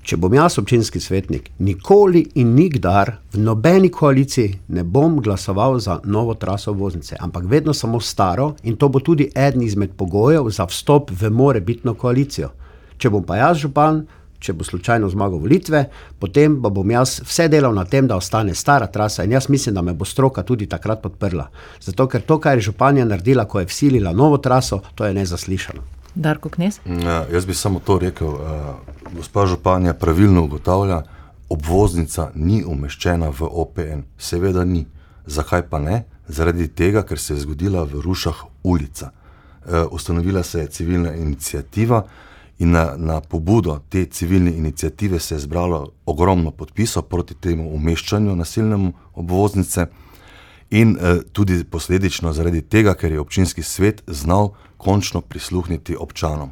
Če 0.00 0.16
bom 0.16 0.32
jaz 0.32 0.56
občinski 0.58 1.00
svetnik, 1.00 1.50
nikoli 1.60 2.22
in 2.40 2.54
nikdar 2.56 3.18
v 3.34 3.42
nobeni 3.44 3.90
koaliciji 3.92 4.54
ne 4.72 4.84
bom 4.84 5.18
glasoval 5.20 5.76
za 5.78 5.98
novo 6.04 6.34
traso 6.34 6.72
voznice, 6.72 7.18
ampak 7.20 7.44
vedno 7.44 7.74
samo 7.76 8.00
staro 8.00 8.54
in 8.62 8.78
to 8.80 8.88
bo 8.88 9.00
tudi 9.04 9.28
eden 9.34 9.62
izmed 9.62 9.92
pogojev 9.96 10.48
za 10.50 10.64
vstop 10.66 11.12
v 11.12 11.30
morebitno 11.30 11.94
koalicijo. 11.94 12.48
Če 12.96 13.12
bom 13.12 13.28
pa 13.28 13.36
jaz 13.42 13.60
župan, 13.60 14.00
če 14.40 14.56
bo 14.56 14.64
slučajno 14.64 15.08
zmagal 15.12 15.44
volitve, 15.44 15.84
potem 16.18 16.56
pa 16.64 16.72
bom 16.72 16.90
jaz 16.90 17.18
vse 17.20 17.50
delal 17.52 17.76
na 17.76 17.84
tem, 17.84 18.08
da 18.08 18.16
ostane 18.16 18.56
stara 18.56 18.88
trasa 18.88 19.28
in 19.28 19.36
jaz 19.36 19.50
mislim, 19.52 19.76
da 19.76 19.84
me 19.84 19.92
bo 19.92 20.08
stroka 20.08 20.42
tudi 20.48 20.66
takrat 20.66 21.04
podprla. 21.04 21.50
Zato, 21.80 22.08
ker 22.08 22.24
to, 22.24 22.40
kar 22.40 22.56
je 22.56 22.70
županja 22.72 23.04
naredila, 23.04 23.44
ko 23.44 23.60
je 23.60 23.68
vsilila 23.68 24.16
novo 24.16 24.40
traso, 24.40 24.80
to 24.96 25.04
je 25.04 25.14
nezaslišano. 25.20 25.99
Darko 26.14 26.48
Knes? 26.48 26.80
Ja, 26.86 27.26
jaz 27.32 27.46
bi 27.46 27.54
samo 27.54 27.80
to 27.80 27.98
rekel. 27.98 28.28
Uh, 28.28 28.40
gospa 29.16 29.46
županja 29.46 29.94
pravilno 29.94 30.44
ugotavlja, 30.44 31.02
obvoznica 31.48 32.30
ni 32.34 32.64
umeščena 32.64 33.30
v 33.30 33.48
OPN. 33.50 34.02
Seveda 34.18 34.64
ni. 34.64 34.86
Zakaj 35.26 35.68
pa 35.70 35.78
ne? 35.78 36.04
Zaradi 36.28 36.68
tega, 36.68 37.02
ker 37.02 37.18
se 37.18 37.34
je 37.34 37.44
zgodila 37.44 37.84
v 37.84 38.00
Rušah 38.04 38.44
ulica. 38.62 39.10
Uh, 39.10 39.86
ustanovila 39.90 40.42
se 40.42 40.60
je 40.60 40.66
civilna 40.66 41.14
inicijativa, 41.14 42.04
uh, 42.04 42.10
In 42.60 42.70
na, 42.70 42.92
na 42.96 43.20
pobudo 43.20 43.78
te 43.88 44.04
civilne 44.04 44.52
inicijative 44.52 45.18
se 45.18 45.34
je 45.34 45.38
zbralo 45.38 45.92
ogromno 46.06 46.50
podpisov 46.50 47.02
proti 47.02 47.34
temu 47.34 47.70
umeščanju 47.74 48.36
nasilnemu 48.36 48.92
obvoznice, 49.14 49.86
in 50.70 50.96
eh, 51.00 51.22
tudi 51.32 51.64
posledično 51.64 52.32
zaradi 52.32 52.60
tega, 52.62 52.94
ker 52.94 53.12
je 53.12 53.20
občinski 53.20 53.62
svet 53.62 54.02
znal 54.06 54.52
končno 54.80 55.20
prisluhniti 55.20 55.96
občanom. 55.96 56.50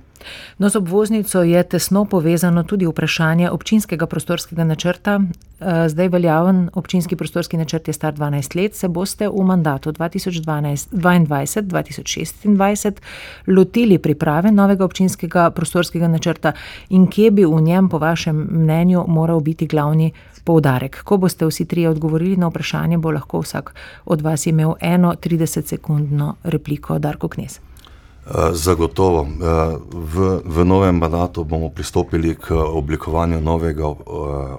No, 0.58 0.68
z 0.68 0.76
obvoznico 0.76 1.42
je 1.42 1.62
tesno 1.62 2.04
povezano 2.04 2.62
tudi 2.62 2.86
vprašanje 2.86 3.50
občinskega 3.50 4.06
prostorskega 4.06 4.64
načrta. 4.64 5.20
Eh, 5.20 5.88
zdaj 5.88 6.08
veljaven 6.08 6.70
občinski 6.74 7.16
prostorski 7.16 7.56
načrt 7.56 7.88
je 7.88 7.94
star 7.94 8.14
12 8.14 8.56
let. 8.56 8.74
Se 8.74 8.88
boste 8.88 9.28
v 9.28 9.44
mandatu 9.44 9.92
2022-2026 9.92 12.92
lotili 13.46 13.98
priprave 13.98 14.52
novega 14.52 14.84
občinskega 14.84 15.50
prostorskega 15.50 16.08
načrta 16.08 16.52
in 16.88 17.06
kje 17.06 17.30
bi 17.30 17.44
v 17.44 17.60
njem, 17.60 17.88
po 17.88 17.98
vašem 17.98 18.48
mnenju, 18.50 19.04
moral 19.08 19.40
biti 19.40 19.66
glavni 19.66 20.12
poudarek? 20.44 21.02
Ko 21.04 21.16
boste 21.16 21.46
vsi 21.46 21.64
trije 21.64 21.90
odgovorili 21.90 22.36
na 22.36 22.48
vprašanje, 22.48 22.98
bo 22.98 23.10
lahko 23.10 23.40
vsak 23.40 23.74
od 24.04 24.22
vas 24.22 24.46
imel 24.46 24.72
eno 24.80 25.14
30-sekundno 25.22 26.34
repliko, 26.44 26.98
Darko 26.98 27.28
Knes. 27.28 27.67
Eh, 28.28 28.52
zagotovo. 28.52 29.24
Eh, 29.24 29.30
v, 29.88 30.40
v 30.44 30.56
novem 30.64 31.00
mandatu 31.00 31.48
bomo 31.48 31.72
pristopili 31.72 32.36
k 32.36 32.52
oblikovanju 32.52 33.40
novega 33.40 33.88
eh, 33.88 33.96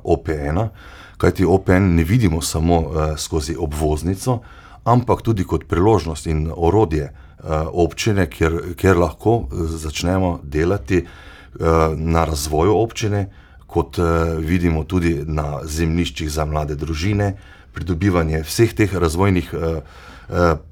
OPN-a, 0.03 0.69
kajti 1.17 1.45
OPN 1.45 1.93
ne 1.93 2.03
vidimo 2.03 2.41
samo 2.41 2.95
skozi 3.17 3.53
obvoznico, 3.59 4.39
ampak 4.83 5.21
tudi 5.21 5.43
kot 5.43 5.67
priložnost 5.67 6.27
in 6.27 6.47
orodje 6.47 7.11
občine, 7.73 8.29
kjer, 8.31 8.73
kjer 8.79 8.97
lahko 8.97 9.49
začnemo 9.51 10.39
delati 10.43 11.03
na 11.95 12.23
razvoju 12.23 12.71
občine, 12.71 13.27
kot 13.67 13.99
vidimo 14.39 14.83
tudi 14.83 15.19
na 15.27 15.59
zemljiščih 15.67 16.31
za 16.31 16.45
mlade 16.45 16.79
družine, 16.79 17.33
pridobivanje 17.75 18.39
vseh 18.47 18.71
teh 18.73 18.95
razvojnih 18.95 19.51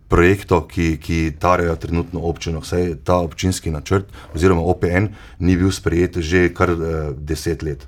projektov, 0.08 0.68
ki, 0.72 0.98
ki 1.02 1.36
tarajo 1.40 1.76
trenutno 1.76 2.24
občino. 2.24 2.62
Vse 2.64 2.96
ta 3.04 3.20
občinski 3.20 3.72
načrt 3.72 4.08
oziroma 4.36 4.62
OPN 4.62 5.12
ni 5.40 5.58
bil 5.58 5.72
sprejet 5.72 6.18
že 6.18 6.48
kar 6.54 6.72
uh, 6.72 7.12
deset 7.18 7.64
let. 7.64 7.88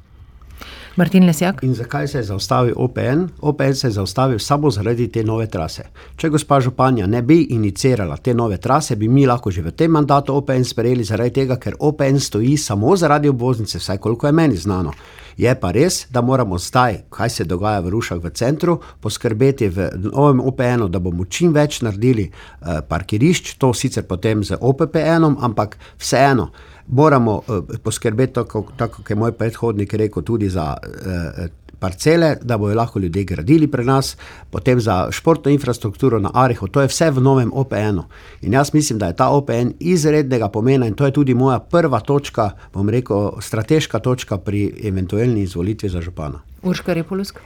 Martin 1.00 1.26
Lesjak. 1.26 1.64
In 1.64 1.74
zakaj 1.76 2.08
se 2.08 2.18
je 2.18 2.24
zaustavil 2.24 2.74
OPN? 2.76 3.22
OPN 3.42 3.74
se 3.74 3.88
je 3.88 3.92
zaustavil 3.92 4.40
samo 4.40 4.72
zaradi 4.72 5.08
te 5.08 5.24
nove 5.24 5.46
trase. 5.48 5.84
Če 6.16 6.30
gospa 6.30 6.60
Županja 6.60 7.08
ne 7.08 7.22
bi 7.22 7.38
inicirala 7.56 8.18
te 8.18 8.34
nove 8.34 8.58
trase, 8.58 8.98
bi 9.00 9.08
mi 9.08 9.24
lahko 9.28 9.52
že 9.52 9.62
v 9.62 9.72
tem 9.72 9.92
mandatu 9.92 10.36
OPN 10.36 10.68
sprejeli 10.68 11.04
zaradi 11.08 11.32
tega, 11.40 11.56
ker 11.56 11.78
OPN 11.80 12.20
stoji 12.20 12.58
samo 12.58 12.98
zaradi 13.00 13.32
obvoznice, 13.32 13.80
vsaj 13.80 13.98
koliko 13.98 14.28
je 14.28 14.34
meni 14.34 14.58
znano. 14.58 14.92
Je 15.40 15.54
pa 15.56 15.72
res, 15.72 16.02
da 16.12 16.22
moramo 16.22 16.58
zdaj, 16.60 16.98
kaj 17.10 17.30
se 17.30 17.44
dogaja 17.48 17.80
v 17.80 17.94
Rušah 17.94 18.20
v 18.20 18.32
centru, 18.36 18.76
poskrbeti 19.00 19.70
v 19.72 19.88
novem 20.12 20.42
OPN-u, 20.44 20.90
da 20.92 21.00
bomo 21.00 21.26
čim 21.26 21.54
več 21.56 21.80
naredili 21.82 22.26
eh, 22.28 22.82
parkirišč, 22.90 23.54
to 23.56 23.72
sicer 23.74 24.04
potem 24.04 24.44
z 24.44 24.60
OPPN-om, 24.60 25.38
ampak 25.40 25.78
vseeno 25.96 26.50
moramo 26.90 27.42
uh, 27.48 27.64
poskrbeti, 27.84 28.34
tako, 28.34 28.66
tako 28.78 29.02
kot 29.02 29.10
je 29.10 29.16
moj 29.16 29.32
predhodnik 29.32 29.94
rekel, 29.94 30.24
tudi 30.24 30.50
za 30.50 30.76
uh, 30.84 31.46
parcele, 31.80 32.36
da 32.42 32.58
bodo 32.58 32.76
lahko 32.76 33.00
ljudje 33.00 33.24
gradili 33.24 33.68
pri 33.68 33.86
nas, 33.86 34.18
potem 34.50 34.82
za 34.82 35.08
športno 35.12 35.52
infrastrukturo 35.52 36.20
na 36.20 36.32
Arihu. 36.34 36.68
To 36.68 36.82
je 36.82 36.88
vse 36.88 37.12
v 37.12 37.22
novem 37.22 37.52
OPN-u. 37.54 38.04
In 38.42 38.54
jaz 38.54 38.74
mislim, 38.74 39.00
da 39.00 39.08
je 39.08 39.16
ta 39.16 39.30
OPN 39.30 39.72
izrednega 39.80 40.50
pomena 40.50 40.88
in 40.88 40.94
to 40.94 41.06
je 41.06 41.12
tudi 41.12 41.34
moja 41.34 41.60
prva 41.60 42.00
točka, 42.00 42.52
bom 42.74 42.90
rekel, 42.90 43.32
strateška 43.42 44.00
točka 44.00 44.38
pri 44.38 44.74
eventualni 44.84 45.42
izvolitvi 45.42 45.90
za 45.90 46.02
župana. 46.02 46.42
Urška 46.64 46.94
Repolusk. 46.94 47.40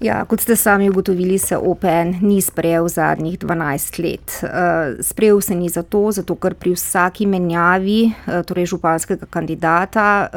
Ja, 0.00 0.18
kot 0.28 0.42
ste 0.44 0.56
sami 0.56 0.90
ugotovili, 0.90 1.38
se 1.38 1.56
OPN 1.56 2.10
ni 2.20 2.40
sprejel 2.40 2.88
zadnjih 2.88 3.38
12 3.38 4.02
let. 4.02 4.42
Eh, 4.42 5.02
sprejel 5.02 5.40
se 5.40 5.54
ni 5.54 5.68
zato, 5.68 6.12
zato 6.12 6.34
ker 6.36 6.54
pri 6.54 6.74
vsaki 6.76 7.26
menjavi 7.26 8.02
eh, 8.04 8.42
torej 8.42 8.66
županskega 8.66 9.26
kandidata 9.26 10.28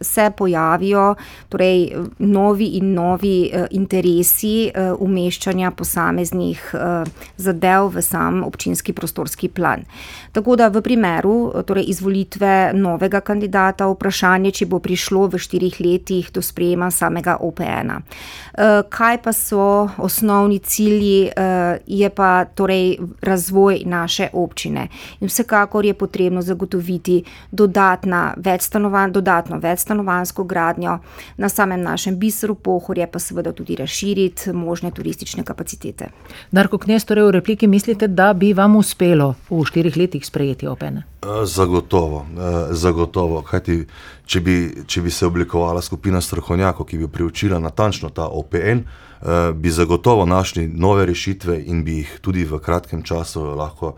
se 0.00 0.30
pojavijo 0.36 1.14
torej 1.48 1.92
novi 2.18 2.66
in 2.78 2.94
novi 2.94 3.50
eh, 3.52 3.66
interesi 3.70 4.72
umeščanja 4.98 5.70
posameznih 5.70 6.74
zadev 7.36 7.90
v 7.94 8.02
sam 8.02 8.42
občinski 8.44 8.92
prostorski 8.92 9.48
plan. 9.48 9.84
Tako 10.32 10.56
da 10.56 10.68
v 10.68 10.82
primeru 10.82 11.62
torej 11.66 11.84
izvolitve 11.88 12.72
novega 12.74 13.20
kandidata 13.20 13.86
vprašanje, 13.86 14.50
če 14.50 14.66
bo 14.66 14.78
prišlo 14.78 15.26
v 15.28 15.38
štirih 15.38 15.80
letih 15.80 16.32
do 16.32 16.42
sprejema 16.42 16.90
samega 16.90 17.36
OPN-a 17.40 18.00
kaj 18.94 19.22
pa 19.22 19.32
so 19.32 19.88
osnovni 19.98 20.58
cilji, 20.58 21.24
uh, 21.24 21.76
je 21.86 22.10
pa 22.10 22.44
torej 22.44 22.98
razvoj 23.22 23.82
naše 23.84 24.28
občine. 24.32 24.88
In 25.20 25.28
vsekakor 25.28 25.84
je 25.84 25.94
potrebno 25.94 26.42
zagotoviti 26.42 27.24
večstanovan, 28.36 29.12
dodatno 29.12 29.58
večstanovansko 29.58 30.44
gradnjo 30.44 30.98
na 31.36 31.48
samem 31.48 31.82
našem 31.82 32.18
biseru 32.18 32.54
pohorje, 32.54 33.06
pa 33.06 33.18
seveda 33.18 33.52
tudi 33.52 33.76
razširiti 33.76 34.52
možne 34.52 34.90
turistične 34.90 35.44
kapacitete. 35.44 36.08
Darko 36.50 36.78
Knes, 36.78 37.04
torej 37.04 37.24
v 37.24 37.30
repliki 37.30 37.66
mislite, 37.66 38.08
da 38.08 38.32
bi 38.32 38.52
vam 38.52 38.76
uspelo 38.76 39.34
v 39.50 39.64
štirih 39.64 39.96
letih 39.96 40.26
sprejeti 40.26 40.66
opene? 40.66 41.02
Eh, 41.24 41.46
zagotovo, 41.46 42.26
eh, 42.36 42.74
zagotovo. 42.74 43.42
Kajti, 43.42 43.86
če, 44.26 44.40
bi, 44.40 44.56
če 44.86 45.02
bi 45.02 45.10
se 45.10 45.26
oblikovala 45.26 45.82
skupina 45.82 46.20
strokovnjakov, 46.20 46.86
ki 46.86 46.98
bi 46.98 47.08
priučila 47.08 47.58
natančno 47.58 48.10
ta 48.10 48.28
OPN, 48.28 48.84
eh, 48.84 49.52
bi 49.52 49.70
zagotovo 49.70 50.26
našli 50.26 50.68
nove 50.68 51.06
rešitve 51.06 51.62
in 51.66 51.84
bi 51.84 52.02
jih 52.02 52.18
tudi 52.20 52.44
v 52.44 52.58
kratkem 52.58 53.02
času 53.02 53.54
lahko 53.54 53.96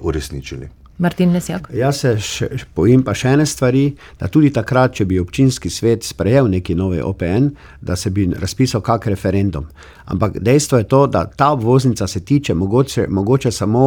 uresničili. 0.00 0.68
Martin 0.98 1.30
Nesjak. 1.30 1.68
Jaz 1.74 2.00
se 2.02 2.12
še, 2.18 2.48
bojim 2.74 3.04
pa 3.06 3.14
še 3.14 3.30
ene 3.36 3.44
stvari, 3.46 3.84
da 4.18 4.26
tudi 4.32 4.50
takrat, 4.54 4.96
če 4.98 5.06
bi 5.06 5.20
občinski 5.22 5.70
svet 5.70 6.02
sprejel 6.02 6.50
neki 6.50 6.74
nove 6.74 6.98
OPN, 7.06 7.52
da 7.80 7.94
se 7.96 8.10
bi 8.10 8.26
razpisal 8.34 8.82
kak 8.82 9.06
referendum. 9.06 9.68
Ampak 10.10 10.40
dejstvo 10.42 10.82
je 10.82 10.88
to, 10.90 11.04
da 11.06 11.24
ta 11.30 11.52
obvoznica 11.54 12.06
se 12.06 12.24
tiče 12.24 12.54
mogoče, 12.54 13.06
mogoče 13.08 13.52
samo 13.54 13.84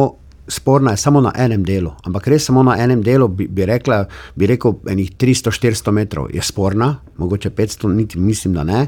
sporna 0.48 0.90
je 0.90 0.96
samo 0.96 1.20
na 1.20 1.32
enem 1.36 1.64
delu, 1.64 1.92
ampak 2.04 2.26
res 2.28 2.44
samo 2.46 2.62
na 2.62 2.76
enem 2.78 3.02
delu 3.02 3.28
bi, 3.28 3.46
bi, 3.48 3.66
rekla, 3.66 4.04
bi 4.34 4.46
rekel, 4.46 4.74
enih 4.90 5.12
300-400 5.16 5.92
metrov 5.92 6.30
je 6.34 6.42
sporna, 6.42 6.96
mogoče 7.16 7.50
500, 7.50 7.92
niti 7.94 8.18
mislim, 8.18 8.54
da 8.54 8.64
ne. 8.64 8.86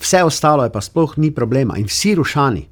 Vse 0.00 0.22
ostalo 0.24 0.64
je 0.64 0.72
pa 0.72 0.80
sploh 0.80 1.14
ni 1.16 1.30
problema 1.30 1.78
in 1.78 1.86
vsi 1.86 2.14
rušani, 2.14 2.66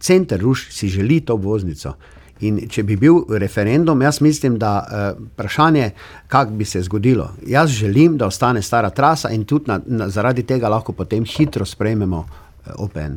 center 0.00 0.40
ruš 0.40 0.68
si 0.70 0.88
želi 0.88 1.20
to 1.20 1.34
obvoznico. 1.34 1.94
In 2.40 2.58
če 2.68 2.82
bi 2.84 2.98
bil 3.00 3.22
referendum, 3.40 4.02
jaz 4.02 4.20
mislim, 4.20 4.58
da 4.60 4.72
uh, 4.84 5.22
vprašanje, 5.32 5.90
kako 6.28 6.52
bi 6.52 6.64
se 6.64 6.82
zgodilo. 6.82 7.30
Jaz 7.46 7.70
želim, 7.70 8.18
da 8.18 8.26
ostane 8.26 8.62
stara 8.62 8.90
trasa 8.90 9.30
in 9.32 9.44
tudi 9.44 9.70
na, 9.70 9.80
na, 9.86 10.08
zaradi 10.08 10.42
tega 10.42 10.68
lahko 10.68 10.92
potem 10.92 11.24
hitro 11.24 11.64
sprejmemo 11.64 12.18
uh, 12.18 12.72
OPN. 12.76 13.16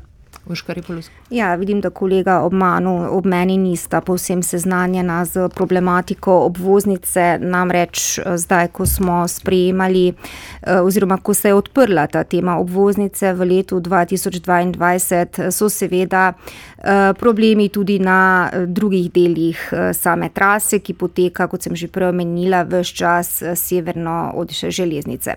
Ja, 1.30 1.56
vidim, 1.56 1.82
da 1.82 1.90
kolega 1.90 2.40
ob, 2.42 2.54
manu, 2.54 2.94
ob 3.14 3.26
meni 3.26 3.58
nista 3.58 4.02
povsem 4.02 4.42
seznanjena 4.44 5.26
z 5.26 5.50
problematiko 5.56 6.40
obvoznice. 6.46 7.38
Namreč 7.42 8.18
eh, 8.18 8.38
zdaj, 8.38 8.72
ko 8.74 8.86
smo 8.86 9.28
sprejemali, 9.28 10.08
eh, 10.10 10.82
oziroma 10.82 11.18
ko 11.18 11.34
se 11.34 11.50
je 11.50 11.54
odprla 11.54 12.08
ta 12.08 12.24
tema 12.24 12.58
obvoznice 12.60 13.34
v 13.34 13.46
letu 13.46 13.80
2022, 13.80 15.52
so 15.52 15.70
seveda 15.70 16.34
eh, 16.34 17.14
problemi 17.20 17.70
tudi 17.70 18.00
na 18.00 18.50
drugih 18.66 19.12
delih 19.12 19.74
same 19.94 20.30
trase, 20.30 20.80
ki 20.80 20.94
poteka, 20.94 21.48
kot 21.48 21.62
sem 21.62 21.76
že 21.76 21.88
prej 21.88 22.10
omenila, 22.10 22.64
vse 22.64 22.94
čas 22.96 23.44
severno 23.56 24.32
od 24.36 24.52
železnice. 24.52 25.36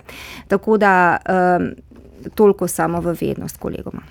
Tako 0.49 0.77
da 0.77 1.19
toliko 2.35 2.69
samo 2.69 3.01
v 3.01 3.17
vednost 3.21 3.57
kolegoma. 3.57 4.03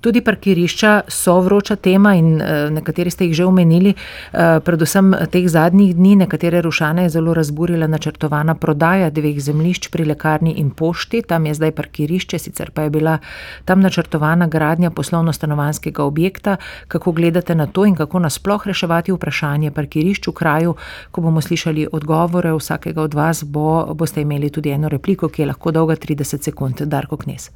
Tudi 0.00 0.20
parkirišča 0.20 1.00
so 1.08 1.40
vroča 1.40 1.76
tema 1.76 2.14
in 2.14 2.40
eh, 2.40 2.70
nekateri 2.70 3.10
ste 3.10 3.26
jih 3.26 3.34
že 3.34 3.44
omenili. 3.44 3.94
Eh, 4.32 4.60
predvsem 4.64 5.14
teh 5.30 5.48
zadnjih 5.48 5.96
dni 5.96 6.16
nekatere 6.16 6.60
rušane 6.60 7.02
je 7.02 7.08
zelo 7.08 7.34
razburila 7.34 7.86
načrtovana 7.86 8.54
prodaja 8.54 9.10
dveh 9.10 9.40
zemljišč 9.40 9.88
pri 9.88 10.04
lekarni 10.04 10.52
in 10.60 10.70
pošti. 10.70 11.22
Tam 11.22 11.46
je 11.46 11.54
zdaj 11.54 11.72
parkirišče, 11.72 12.38
sicer 12.38 12.70
pa 12.70 12.82
je 12.82 12.90
bila 12.90 13.18
tam 13.64 13.80
načrtovana 13.80 14.46
gradnja 14.46 14.90
poslovno-stanovanskega 14.90 16.02
objekta. 16.02 16.56
Kako 16.88 17.12
gledate 17.12 17.54
na 17.54 17.66
to 17.66 17.84
in 17.84 17.94
kako 17.94 18.18
nasploh 18.18 18.66
reševati 18.66 19.12
vprašanje 19.12 19.70
parkirišč 19.70 20.28
v 20.28 20.32
kraju? 20.32 20.74
Ko 21.10 21.20
bomo 21.20 21.40
slišali 21.40 21.88
odgovore 21.92 22.52
vsakega 22.52 23.02
od 23.02 23.14
vas, 23.14 23.44
bo, 23.44 23.94
boste 23.94 24.20
imeli 24.20 24.50
tudi 24.50 24.70
eno 24.70 24.88
repliko, 24.88 25.28
ki 25.28 25.42
je 25.42 25.46
lahko 25.46 25.70
dolga 25.70 25.96
30 25.96 26.42
sekund. 26.42 26.80
Darko 26.80 27.16
Knes. 27.16 27.50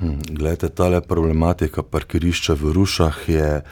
Hm, 0.00 0.16
Glede, 0.30 0.68
ta 0.68 1.00
problematika 1.00 1.82
parkirišča 1.82 2.54
v 2.56 2.72
Rušah 2.72 3.16
je 3.28 3.62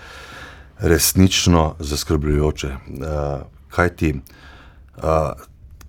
resnično 0.79 1.75
zaskrbljujoče. 1.79 2.69
Uh, 2.69 3.47
kaj 3.69 3.89
ti, 3.97 4.11
uh, 4.97 5.33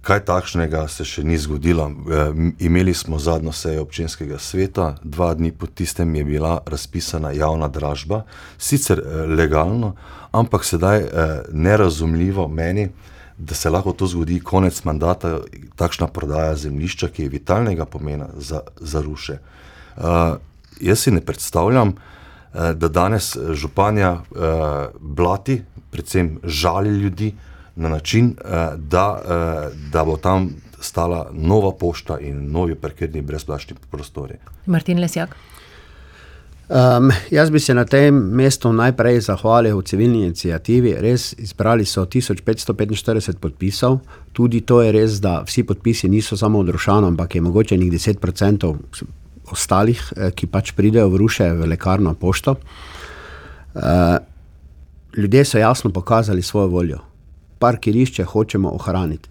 kaj 0.01 0.23
takšnega 0.25 0.87
se 0.87 1.03
še 1.03 1.25
ni 1.27 1.37
zgodilo? 1.37 1.89
Uh, 1.91 2.31
imeli 2.59 2.93
smo 2.93 3.19
zadnjo 3.19 3.51
sejo 3.51 3.83
občinskega 3.83 4.39
sveta, 4.39 4.95
dva 5.03 5.33
dni 5.35 5.51
po 5.51 5.67
tistem 5.67 6.15
je 6.15 6.23
bila 6.23 6.61
razpisana 6.65 7.35
javna 7.35 7.67
dražba, 7.67 8.23
sicer 8.57 9.03
uh, 9.03 9.27
legalno, 9.27 9.95
ampak 10.31 10.63
sedaj 10.63 11.03
uh, 11.03 11.11
nerazumljivo 11.51 12.47
meni, 12.47 12.89
da 13.37 13.55
se 13.55 13.69
lahko 13.69 13.91
to 13.91 14.07
zgodi 14.07 14.39
konec 14.39 14.83
mandata, 14.87 15.41
takšna 15.75 16.07
prodaja 16.07 16.55
zemljišča, 16.55 17.11
ki 17.11 17.27
je 17.27 17.35
vitalnega 17.35 17.85
pomena 17.85 18.31
za, 18.37 18.63
za 18.79 19.03
ruše. 19.03 19.43
Uh, 19.99 20.37
jaz 20.81 20.99
si 20.99 21.11
ne 21.11 21.21
predstavljam, 21.21 21.89
uh, 21.89 22.71
da 22.71 22.87
danes 22.87 23.37
županja 23.53 24.11
uh, 24.11 24.21
blati, 24.99 25.61
predvsem 25.91 26.39
žali 26.43 26.89
ljudi 26.89 27.33
na 27.75 27.89
način, 27.89 28.35
da, 28.75 29.21
da 29.91 30.03
bo 30.03 30.17
tam 30.17 30.49
stala 30.81 31.29
nova 31.33 31.71
pošta 31.71 32.19
in 32.19 32.51
novi 32.51 32.75
parkirni 32.75 33.21
brezplačni 33.21 33.75
prostori. 33.91 34.35
Martin 34.65 34.99
Lesjak. 34.99 35.35
Um, 36.69 37.11
jaz 37.31 37.49
bi 37.49 37.59
se 37.59 37.73
na 37.73 37.85
tem 37.85 38.15
mestu 38.15 38.73
najprej 38.73 39.21
zahvalil 39.21 39.81
civilni 39.81 40.19
inicijativi. 40.19 40.93
Res 41.01 41.33
izbrali 41.37 41.85
so 41.85 42.05
1545 42.05 43.39
podpisov. 43.41 43.99
Tudi 44.33 44.61
to 44.61 44.81
je 44.81 44.91
res, 44.91 45.17
da 45.21 45.39
vsi 45.47 45.63
podpisi 45.63 46.09
niso 46.09 46.37
samo 46.37 46.59
od 46.59 46.69
Rušana, 46.69 47.07
ampak 47.07 47.35
je 47.35 47.41
mogoče 47.41 47.77
njih 47.77 47.91
10% 47.91 48.75
ostalih, 49.53 50.01
eh, 50.15 50.31
ki 50.31 50.47
pač 50.47 50.71
pridejo 50.77 51.09
v 51.09 51.21
ruše 51.23 51.51
v 51.53 51.69
lekarno 51.73 52.13
pošto. 52.13 52.55
Uh, 53.69 54.17
ljudje 55.13 55.45
so 55.45 55.57
jasno 55.57 55.91
pokazali 55.93 56.41
svojo 56.41 56.67
voljo. 56.67 56.97
Parkirišče 57.59 58.23
hočemo 58.23 58.69
ohraniti. 58.69 59.29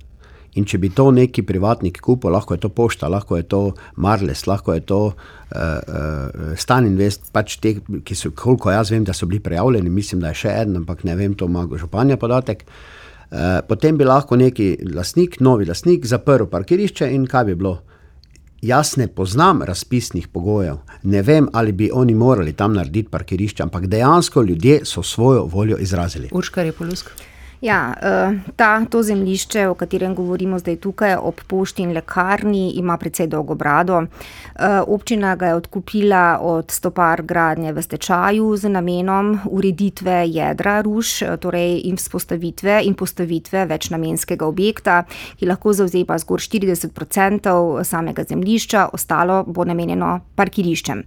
In 0.59 0.65
če 0.65 0.79
bi 0.81 0.89
to 0.91 1.11
neki 1.15 1.45
privatnik 1.47 2.01
kupil, 2.03 2.33
lahko 2.35 2.57
je 2.57 2.63
to 2.65 2.71
pošta, 2.75 3.09
lahko 3.13 3.37
je 3.37 3.45
to 3.47 3.61
Marles, 3.97 4.47
lahko 4.49 4.75
je 4.75 4.81
to 4.81 5.01
uh, 5.07 5.13
uh, 5.55 6.55
Stan 6.59 6.87
Invest, 6.89 7.29
pač 7.33 7.59
te, 7.63 7.77
ki 7.79 8.17
so, 8.17 8.33
koliko 8.35 8.73
jaz 8.73 8.91
vem, 8.91 9.05
da 9.07 9.15
so 9.15 9.29
bili 9.29 9.43
prijavljeni, 9.45 9.93
mislim, 9.93 10.25
da 10.25 10.33
je 10.33 10.41
še 10.43 10.55
en, 10.65 10.81
ampak 10.81 11.05
ne 11.07 11.15
vem, 11.19 11.37
to 11.39 11.47
ima 11.47 11.67
županja 11.79 12.17
podatek. 12.19 12.65
Uh, 13.29 13.61
potem 13.69 14.01
bi 14.01 14.09
lahko 14.09 14.39
neki 14.41 14.73
lastnik, 14.97 15.39
novi 15.45 15.69
lastnik, 15.69 16.09
zaprl 16.09 16.49
parkirišče 16.51 17.13
in 17.15 17.29
kaj 17.29 17.51
bi 17.51 17.59
bilo. 17.61 17.79
Jaz 18.63 18.97
ne 18.97 19.07
poznam 19.09 19.63
razpisnih 19.63 20.29
pogojev, 20.29 20.77
ne 21.03 21.23
vem, 21.23 21.49
ali 21.53 21.73
bi 21.73 21.91
oni 21.95 22.15
morali 22.15 22.53
tam 22.53 22.73
narediti 22.75 23.09
parkirišče, 23.11 23.63
ampak 23.63 23.87
dejansko 23.87 24.43
ljudje 24.43 24.81
so 24.85 25.03
svojo 25.03 25.45
voljo 25.45 25.77
izrazili. 25.77 26.29
Urškar 26.33 26.67
je 26.67 26.73
polusk. 26.73 27.11
Ja, 27.61 27.95
eh, 28.03 28.39
ta, 28.57 28.85
to 28.91 29.03
zemljišče, 29.03 29.69
o 29.69 29.75
katerem 29.75 30.15
govorimo 30.15 30.59
zdaj 30.59 30.77
tukaj, 30.77 31.17
ob 31.17 31.41
pošti 31.47 31.83
in 31.83 31.93
lekarni, 31.93 32.71
ima 32.79 32.97
precej 32.97 33.27
dolgo 33.27 33.55
brado. 33.55 34.03
Eh, 34.03 34.81
občina 34.87 35.37
ga 35.37 35.47
je 35.47 35.55
odkupila 35.55 36.39
od 36.43 36.71
stopar 36.71 37.23
gradnje 37.23 37.73
v 37.73 37.83
stečaju 37.83 38.57
z 38.57 38.69
namenom 38.69 39.39
ureditve 39.51 40.29
jedra 40.29 40.81
ruš, 40.81 41.23
eh, 41.23 41.37
torej 41.37 41.81
in 41.85 41.97
vzpostavitve 41.97 42.81
in 42.85 42.95
postavitve 42.95 43.67
večnamenskega 43.67 44.47
objekta, 44.47 45.05
ki 45.37 45.47
lahko 45.47 45.73
zauzema 45.73 46.19
zgor 46.19 46.41
40% 46.41 47.85
samega 47.85 48.25
zemljišča, 48.25 48.89
ostalo 48.93 49.45
bo 49.47 49.65
namenjeno 49.65 50.21
parkiriščem. 50.35 51.03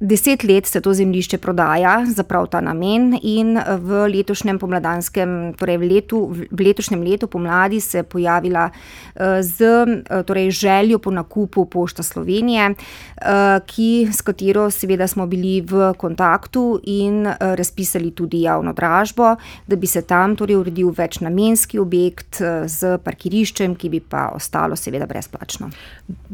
Deset 0.00 0.44
let 0.44 0.66
se 0.66 0.80
to 0.80 0.94
zemljišče 0.94 1.38
prodaja 1.38 2.06
za 2.06 2.22
prav 2.22 2.46
ta 2.46 2.60
namen, 2.60 3.18
in 3.22 3.58
v 3.58 4.04
letošnjem 4.12 4.58
pomladanskem, 4.58 5.54
torej 5.58 5.76
v, 5.76 5.88
letu, 5.90 6.20
v 6.30 6.60
letošnjem 6.68 7.02
letu 7.02 7.26
pomladi 7.26 7.80
se 7.80 7.98
je 7.98 8.02
pojavila 8.02 8.68
eh, 8.70 9.42
z 9.42 9.62
eh, 9.62 10.22
torej 10.22 10.50
željo 10.50 10.98
po 10.98 11.10
nakupu 11.10 11.64
Pošta 11.64 12.02
Slovenije, 12.02 12.70
eh, 12.70 13.60
ki, 13.66 14.08
s 14.12 14.22
katero 14.22 14.70
seveda 14.70 15.08
smo 15.08 15.26
bili 15.26 15.60
v 15.66 15.92
kontaktu 15.98 16.80
in 16.84 17.26
razpisali 17.40 18.10
tudi 18.10 18.42
javno 18.42 18.72
dražbo, 18.72 19.34
da 19.66 19.76
bi 19.76 19.86
se 19.86 20.02
tam 20.02 20.36
torej 20.36 20.56
uredil 20.56 20.94
večnamenski 20.96 21.78
objekt 21.78 22.38
z 22.66 22.98
parkiriščem, 23.04 23.74
ki 23.74 23.88
bi 23.88 24.00
pa 24.00 24.28
ostalo 24.34 24.76
seveda 24.76 25.06
brezplačno. 25.06 25.70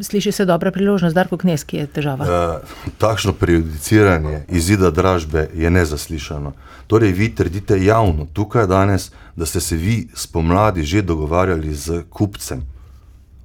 Sliši 0.00 0.33
se 0.33 0.44
dobra 0.44 0.71
priložnost, 0.71 1.14
Darko 1.14 1.37
Knes, 1.37 1.64
ki 1.64 1.76
je 1.76 1.87
težava. 1.87 2.28
Uh, 2.28 3.53
prejudiciranje 3.54 4.44
izida 4.49 4.90
dražbe 4.90 5.49
je 5.54 5.70
nezaslišano. 5.70 6.52
Torej, 6.87 7.12
vi 7.12 7.35
trdite 7.35 7.85
javno, 7.85 8.26
tukaj 8.33 8.66
danes, 8.66 9.11
da 9.37 9.46
ste 9.46 9.61
se 9.61 9.76
vi 9.76 10.09
spomladi 10.14 10.83
že 10.83 11.02
dogovarjali 11.02 11.74
z 11.74 12.02
kupcem. 12.11 12.62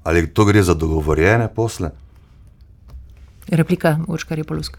Ali 0.04 0.26
to 0.26 0.44
gre 0.44 0.62
za 0.62 0.74
dogovorjene 0.74 1.48
posle? 1.54 1.90
Replika, 3.50 3.98
Urškar 4.08 4.38
je 4.38 4.44
polusk. 4.44 4.76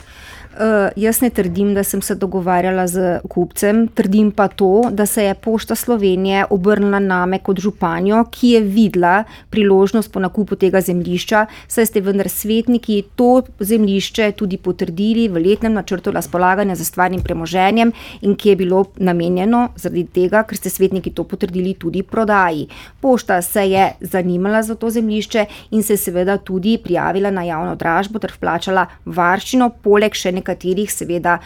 Uh, 0.52 0.90
jaz 1.00 1.22
ne 1.22 1.30
trdim, 1.30 1.74
da 1.74 1.84
sem 1.84 2.02
se 2.02 2.16
dogovarjala 2.16 2.84
z 2.88 3.20
kupcem, 3.30 3.86
trdim 3.88 4.32
pa 4.36 4.48
to, 4.48 4.90
da 4.92 5.06
se 5.06 5.24
je 5.24 5.34
Pošta 5.34 5.76
Slovenije 5.76 6.46
obrnila 6.50 7.00
name 7.00 7.40
kot 7.40 7.60
županjo, 7.60 8.26
ki 8.32 8.50
je 8.50 8.62
videla 8.62 9.24
priložnost 9.50 10.12
po 10.12 10.20
nakupu 10.20 10.56
tega 10.56 10.82
zemljišča, 10.82 11.46
saj 11.68 11.86
ste 11.86 12.04
vendar 12.04 12.30
svetniki 12.30 13.04
to 13.16 13.44
zemljišče 13.60 14.32
tudi 14.40 14.58
potrdili 14.58 15.28
v 15.32 15.44
letnem 15.46 15.74
načrtu 15.74 16.12
razpolaganja 16.12 16.76
za 16.76 16.86
stvarnim 16.86 17.24
premoženjem 17.24 17.92
in 18.22 18.36
ki 18.36 18.50
je 18.50 18.56
bilo 18.56 18.86
namenjeno 18.98 19.70
zaradi 19.76 20.04
tega, 20.04 20.44
ker 20.44 20.60
ste 20.60 20.70
svetniki 20.70 21.16
to 21.16 21.24
potrdili 21.24 21.74
tudi 21.80 22.04
prodaji. 22.04 22.68
Pošta 23.02 23.42
se 23.42 23.66
je 23.72 23.92
zanimala 24.02 24.64
za 24.64 24.76
to 24.76 24.90
zemljišče 24.90 25.46
in 25.72 25.84
se 25.84 25.98
seveda 25.98 26.38
tudi 26.38 26.78
prijavila 26.84 27.32
na 27.32 27.44
javno 27.44 27.76
dražbo 27.76 28.20
ter 28.20 28.32
vplačala 28.36 28.61
varščino, 29.06 29.70
poleg 29.82 30.14
še 30.14 30.32
nekaterih, 30.32 30.92
seveda, 30.92 31.40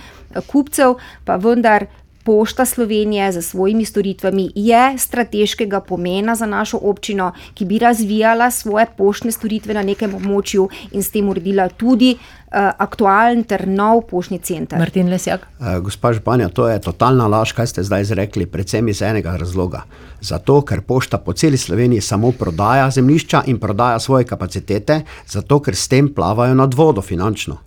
kupcev, 0.47 0.97
pa 1.25 1.37
vendar. 1.37 1.87
Pošta 2.25 2.65
Slovenije 2.65 3.27
za 3.31 3.41
svojimi 3.41 3.85
storitvami 3.85 4.47
je 4.55 4.97
strateškega 4.97 5.77
pomena 5.85 6.33
za 6.35 6.47
našo 6.49 6.79
občino, 6.81 7.27
ki 7.53 7.65
bi 7.65 7.77
razvijala 7.77 8.47
svoje 8.51 8.87
poštne 8.97 9.31
storitve 9.31 9.73
na 9.77 9.83
nekem 9.85 10.15
območju 10.17 10.65
in 10.91 11.03
s 11.05 11.13
tem 11.13 11.29
uredila 11.29 11.69
tudi 11.69 12.15
aktualen 12.55 13.43
ter 13.43 13.65
nov 13.67 14.05
poštni 14.09 14.39
center. 14.39 14.79
Martin 14.79 15.09
Lesjak. 15.11 15.43
Uh, 15.59 15.77
gospa 15.83 16.13
Županja, 16.13 16.49
to 16.49 16.67
je 16.69 16.79
totalna 16.79 17.27
laž, 17.27 17.51
kaj 17.55 17.67
ste 17.67 17.83
zdaj 17.83 18.07
izrekli, 18.07 18.47
predvsem 18.47 18.87
iz 18.87 19.01
enega 19.03 19.35
razloga. 19.37 19.83
Zato, 20.21 20.61
ker 20.61 20.81
pošta 20.87 21.19
po 21.19 21.33
celi 21.33 21.57
Sloveniji 21.57 22.01
samo 22.01 22.31
prodaja 22.31 22.89
zemljišča 22.91 23.43
in 23.51 23.59
prodaja 23.59 23.99
svoje 23.99 24.25
kapacitete, 24.25 25.01
zato 25.27 25.59
ker 25.59 25.75
s 25.75 25.87
tem 25.91 26.09
plavajo 26.13 26.55
nad 26.55 26.73
vodo 26.73 27.01
finančno. 27.01 27.57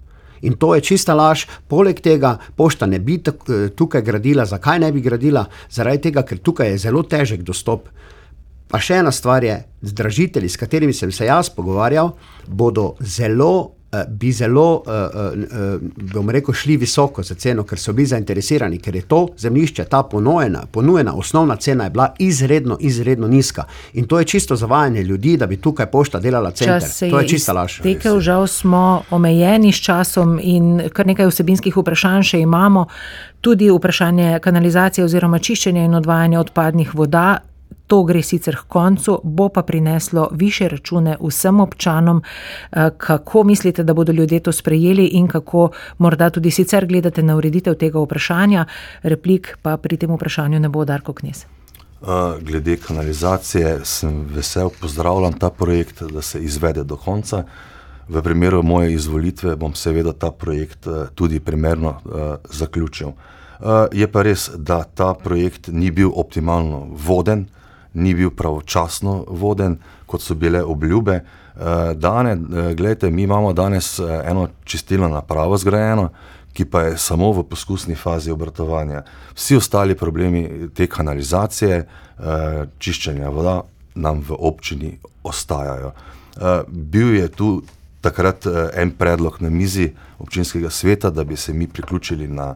In 0.43 0.55
to 0.55 0.75
je 0.75 0.81
čista 0.81 1.15
laž. 1.15 1.47
Poleg 1.69 2.01
tega, 2.01 2.37
pošta 2.57 2.87
ne 2.87 2.99
bi 2.99 3.19
eh, 3.19 3.69
tukaj 3.75 4.03
gradila. 4.03 4.47
Zakaj 4.47 4.79
ne 4.79 4.93
bi 4.93 5.01
gradila? 5.01 5.45
Zaradi 5.71 6.09
tega, 6.09 6.23
ker 6.23 6.39
tukaj 6.39 6.71
je 6.71 6.79
zelo 6.79 7.03
težek 7.03 7.43
dostop. 7.43 7.89
Pa 8.69 8.79
še 8.79 9.01
ena 9.01 9.11
stvar 9.13 9.45
je, 9.45 9.57
zdražitelji, 9.83 10.49
s 10.49 10.61
katerimi 10.61 10.93
sem 10.93 11.13
se 11.13 11.25
jaz 11.25 11.49
pogovarjal, 11.51 12.13
bodo 12.47 12.95
zelo 13.01 13.53
Eh, 13.53 13.78
bi 14.09 14.33
zelo, 14.33 14.83
eh, 14.87 14.91
eh, 14.93 15.79
bom 16.15 16.31
rekel, 16.31 16.55
šli 16.55 16.77
visoko 16.77 17.23
za 17.23 17.35
ceno, 17.35 17.63
ker 17.65 17.79
so 17.79 17.93
bili 17.93 18.07
zainteresirani, 18.07 18.79
ker 18.79 18.97
je 18.97 19.03
to 19.03 19.29
zemljišče, 19.39 19.85
ta 19.85 20.03
ponujena, 20.03 20.63
ponujena 20.73 21.15
osnovna 21.15 21.57
cena 21.57 21.85
je 21.85 21.91
bila 21.91 22.15
izredno, 22.19 22.77
izredno 22.81 23.29
nizka. 23.29 23.65
In 23.93 24.07
to 24.07 24.19
je 24.19 24.25
čisto 24.25 24.57
zavajanje 24.57 25.03
ljudi, 25.03 25.37
da 25.37 25.47
bi 25.47 25.57
tukaj 25.57 25.87
pošta 25.87 26.21
delala 26.21 26.51
center. 26.51 27.11
To 27.11 27.21
je 27.21 27.29
čista 27.29 27.53
laž. 27.53 27.81
Tekel, 27.83 28.21
žal 28.21 28.47
smo 28.47 29.03
omejeni 29.11 29.73
s 29.73 29.81
časom 29.81 30.39
in 30.43 30.83
kar 30.93 31.07
nekaj 31.07 31.27
vsebinskih 31.27 31.77
vprašanj 31.77 32.23
še 32.23 32.41
imamo. 32.41 32.87
Tudi 33.41 33.71
vprašanje 33.71 34.39
kanalizacije 34.43 35.05
oziroma 35.05 35.39
čiščenja 35.39 35.85
in 35.85 35.95
odvajanja 35.95 36.41
odpadnih 36.41 36.95
voda 36.95 37.39
To 37.89 38.03
gre 38.05 38.21
sicer 38.23 38.57
k 38.57 38.67
koncu, 38.69 39.21
bo 39.25 39.49
pa 39.49 39.63
prineslo 39.63 40.29
više 40.33 40.69
račune 40.69 41.17
vsem 41.21 41.61
občanom. 41.61 42.23
Eh, 42.73 42.91
kako 42.97 43.45
mislite, 43.45 43.83
da 43.83 43.95
bodo 43.95 44.13
ljudje 44.13 44.41
to 44.41 44.53
sprejeli 44.53 45.07
in 45.07 45.29
kako 45.29 45.71
morda 45.99 46.31
tudi 46.31 46.51
sicer 46.51 46.87
gledate 46.87 47.23
na 47.23 47.37
ureditev 47.37 47.75
tega 47.75 48.01
vprašanja? 48.01 48.67
Replik 49.03 49.59
pa 49.63 49.77
pri 49.77 49.97
tem 49.97 50.13
vprašanju 50.15 50.61
ne 50.61 50.69
bo 50.69 50.85
Darko 50.85 51.13
Knes. 51.13 51.45
Eh, 51.45 52.07
glede 52.41 52.77
kanalizacije 52.77 53.81
sem 53.85 54.27
vesel, 54.35 54.71
pozdravljam 54.81 55.33
ta 55.33 55.51
projekt, 55.51 56.03
da 56.03 56.23
se 56.23 56.45
izvede 56.45 56.85
do 56.85 56.97
konca. 56.97 57.45
V 58.09 58.23
primeru 58.23 58.63
moje 58.63 58.93
izvolitve 58.93 59.57
bom 59.57 59.75
seveda 59.75 60.13
ta 60.13 60.31
projekt 60.31 60.87
eh, 60.87 61.07
tudi 61.15 61.41
primerno 61.41 62.01
zaključil. 62.51 63.09
Je 63.93 64.07
pa 64.13 64.23
res, 64.23 64.51
da 64.55 64.85
ta 64.85 65.15
projekt 65.15 65.69
ni 65.69 65.91
bil 65.91 66.11
optimalno 66.15 66.87
voden, 66.91 67.49
ni 67.95 68.15
bil 68.15 68.31
pravočasno 68.31 69.25
voden, 69.29 69.79
kot 70.07 70.23
so 70.23 70.35
bile 70.35 70.63
obljube. 70.65 71.21
Eh, 71.59 71.95
dane, 71.95 72.33
eh, 72.33 72.75
gledajte, 72.75 73.11
mi 73.11 73.23
imamo 73.23 73.53
danes 73.53 73.99
eh, 73.99 74.23
eno 74.25 74.49
čistilno 74.65 75.09
napravo 75.09 75.57
zgrajeno, 75.57 76.09
ki 76.53 76.65
pa 76.65 76.83
je 76.83 76.99
samo 76.99 77.33
v 77.33 77.43
poskusni 77.43 77.95
fazi 77.95 78.31
obratovanja. 78.31 79.03
Vsi 79.35 79.57
ostali 79.57 79.95
problemi 79.95 80.69
te 80.75 80.87
kanalizacije, 80.87 81.87
čiščenja 82.79 83.29
voda 83.31 83.61
nam 83.95 84.25
v 84.29 84.35
občini 84.39 84.99
ostajajo. 85.23 85.93
Bil 86.67 87.15
je 87.15 87.29
tu 87.29 87.63
takrat 88.01 88.47
en 88.75 88.91
predlog 88.91 89.37
na 89.41 89.51
mizi 89.51 89.93
občinskega 90.19 90.71
sveta, 90.71 91.11
da 91.11 91.25
bi 91.25 91.37
se 91.37 91.53
mi 91.53 91.69
priključili 91.69 92.27
na 92.29 92.55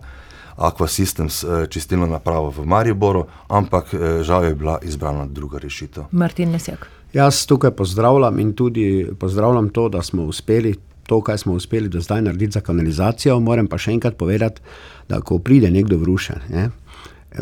Aquasystems 0.62 1.42
čistilno 1.70 2.06
napravo 2.06 2.52
v 2.54 2.66
Mariboru, 2.66 3.24
ampak 3.48 3.90
žal 4.22 4.44
je 4.44 4.54
bila 4.54 4.78
izbrana 4.82 5.26
druga 5.26 5.58
rešitev. 5.58 6.04
Martin 6.12 6.54
Nesjak. 6.54 6.86
Jaz 7.12 7.46
tukaj 7.46 7.70
pozdravljam 7.76 8.38
in 8.38 8.52
tudi 8.56 9.08
pozdravljam 9.20 9.68
to, 9.68 9.88
da 9.88 10.02
smo 10.02 10.22
uspeli 10.22 10.74
to, 11.06 11.20
kar 11.20 11.38
smo 11.38 11.52
uspeli 11.52 11.88
do 11.88 12.00
zdaj 12.00 12.22
narediti 12.22 12.52
za 12.52 12.60
kanalizacijo. 12.60 13.40
Moram 13.40 13.66
pa 13.66 13.78
še 13.78 13.90
enkrat 13.92 14.16
povedati, 14.16 14.62
da 15.08 15.20
ko 15.20 15.38
pride 15.38 15.70
nekdo 15.70 15.98
v 15.98 16.08
rušen, 16.08 16.46
ne, 16.48 16.70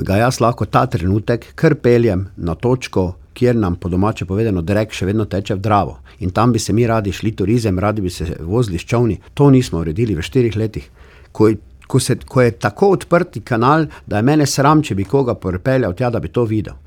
ga 0.01 0.17
jaz 0.17 0.41
lahko 0.41 0.65
ta 0.67 0.87
trenutek 0.87 1.53
kar 1.55 1.77
peljem 1.77 2.25
na 2.37 2.55
točko, 2.55 3.15
kjer 3.37 3.57
nam 3.57 3.77
po 3.77 3.89
domače 3.89 4.25
povedano 4.27 4.63
drek 4.63 4.93
še 4.93 5.07
vedno 5.07 5.25
teče 5.25 5.55
v 5.55 5.63
Dravo. 5.63 5.99
In 6.21 6.33
tam 6.35 6.53
bi 6.53 6.59
se 6.59 6.73
mi 6.73 6.87
radi 6.87 7.13
šli 7.13 7.33
turizem, 7.37 7.79
radi 7.79 8.03
bi 8.03 8.11
se 8.11 8.27
vozili 8.41 8.79
s 8.79 8.89
čovni. 8.91 9.21
To 9.35 9.51
nismo 9.51 9.85
uredili 9.85 10.17
v 10.17 10.23
štirih 10.23 10.57
letih. 10.57 10.91
Ko 11.33 11.49
ko, 11.91 12.01
se, 12.01 12.17
ko 12.27 12.43
je 12.43 12.51
tako 12.51 12.93
odprti 12.95 13.41
kanal, 13.41 13.87
da 14.07 14.21
je 14.21 14.23
mene 14.23 14.47
sram, 14.47 14.83
če 14.83 14.95
bi 14.95 15.05
koga 15.05 15.35
pripeljal 15.35 15.97
tja, 15.99 16.11
da 16.15 16.21
bi 16.23 16.31
to 16.31 16.47
videl. 16.47 16.79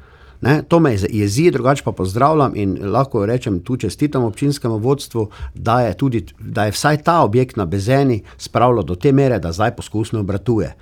Ne, 0.43 0.57
to 0.67 0.79
me 0.83 0.91
jezi, 0.95 1.45
drugače 1.55 1.83
pa 1.85 1.91
pozdravljam 1.95 2.55
in 2.59 2.73
lahko 2.91 3.25
rečem 3.25 3.61
tu 3.63 3.77
čestitam 3.79 4.23
občinskemu 4.27 4.77
vodstvu, 4.83 5.29
da 5.55 5.79
je, 5.85 5.93
tudi, 5.97 6.25
da 6.39 6.65
je 6.65 6.75
vsaj 6.75 6.99
ta 7.03 7.21
objekt 7.23 7.55
na 7.55 7.65
Bezeni 7.65 8.23
spravilo 8.37 8.83
do 8.83 8.95
te 8.95 9.11
mere, 9.11 9.39
da 9.39 9.51
zdaj 9.51 9.75
poskusno 9.75 10.19
obratuje. 10.19 10.73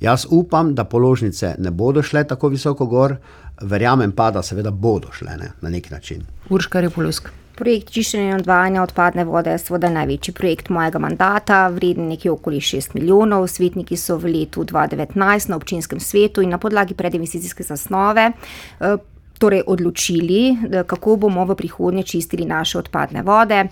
Jaz 0.00 0.24
upam, 0.30 0.74
da 0.74 0.84
položnice 0.84 1.54
ne 1.58 1.70
bodo 1.70 2.02
šle 2.02 2.24
tako 2.28 2.48
visoko 2.48 2.86
gor, 2.86 3.16
verjamem 3.60 4.12
pa, 4.12 4.30
da 4.30 4.42
seveda 4.42 4.70
bodo 4.70 5.12
šle 5.12 5.36
ne, 5.36 5.52
na 5.60 5.70
nek 5.70 5.90
način. 5.90 6.24
Urška 6.50 6.80
Repulusk. 6.80 7.28
Projekt 7.62 7.92
čiščenja 7.94 8.32
in 8.32 8.40
odvajanja 8.40 8.82
odpadne 8.82 9.22
vode 9.22 9.52
je 9.54 9.60
seveda 9.62 9.86
največji 9.94 10.32
projekt 10.34 10.70
mojega 10.74 10.98
mandata, 10.98 11.60
vreden 11.70 12.08
nekje 12.10 12.32
okoli 12.32 12.58
6 12.58 12.96
milijonov. 12.96 13.46
Svetniki 13.52 13.94
so 13.94 14.16
v 14.18 14.32
letu 14.34 14.64
2019 14.66 15.52
na 15.52 15.58
občinskem 15.60 16.00
svetu 16.02 16.42
in 16.42 16.50
na 16.50 16.58
podlagi 16.58 16.98
predinvesticijske 16.98 17.62
zasnove 17.62 18.32
eh, 18.32 18.96
torej 19.42 19.62
odločili, 19.66 20.56
kako 20.86 21.16
bomo 21.16 21.44
v 21.44 21.56
prihodnje 21.58 22.02
čistili 22.02 22.46
naše 22.46 22.78
odpadne 22.78 23.22
vode. 23.26 23.64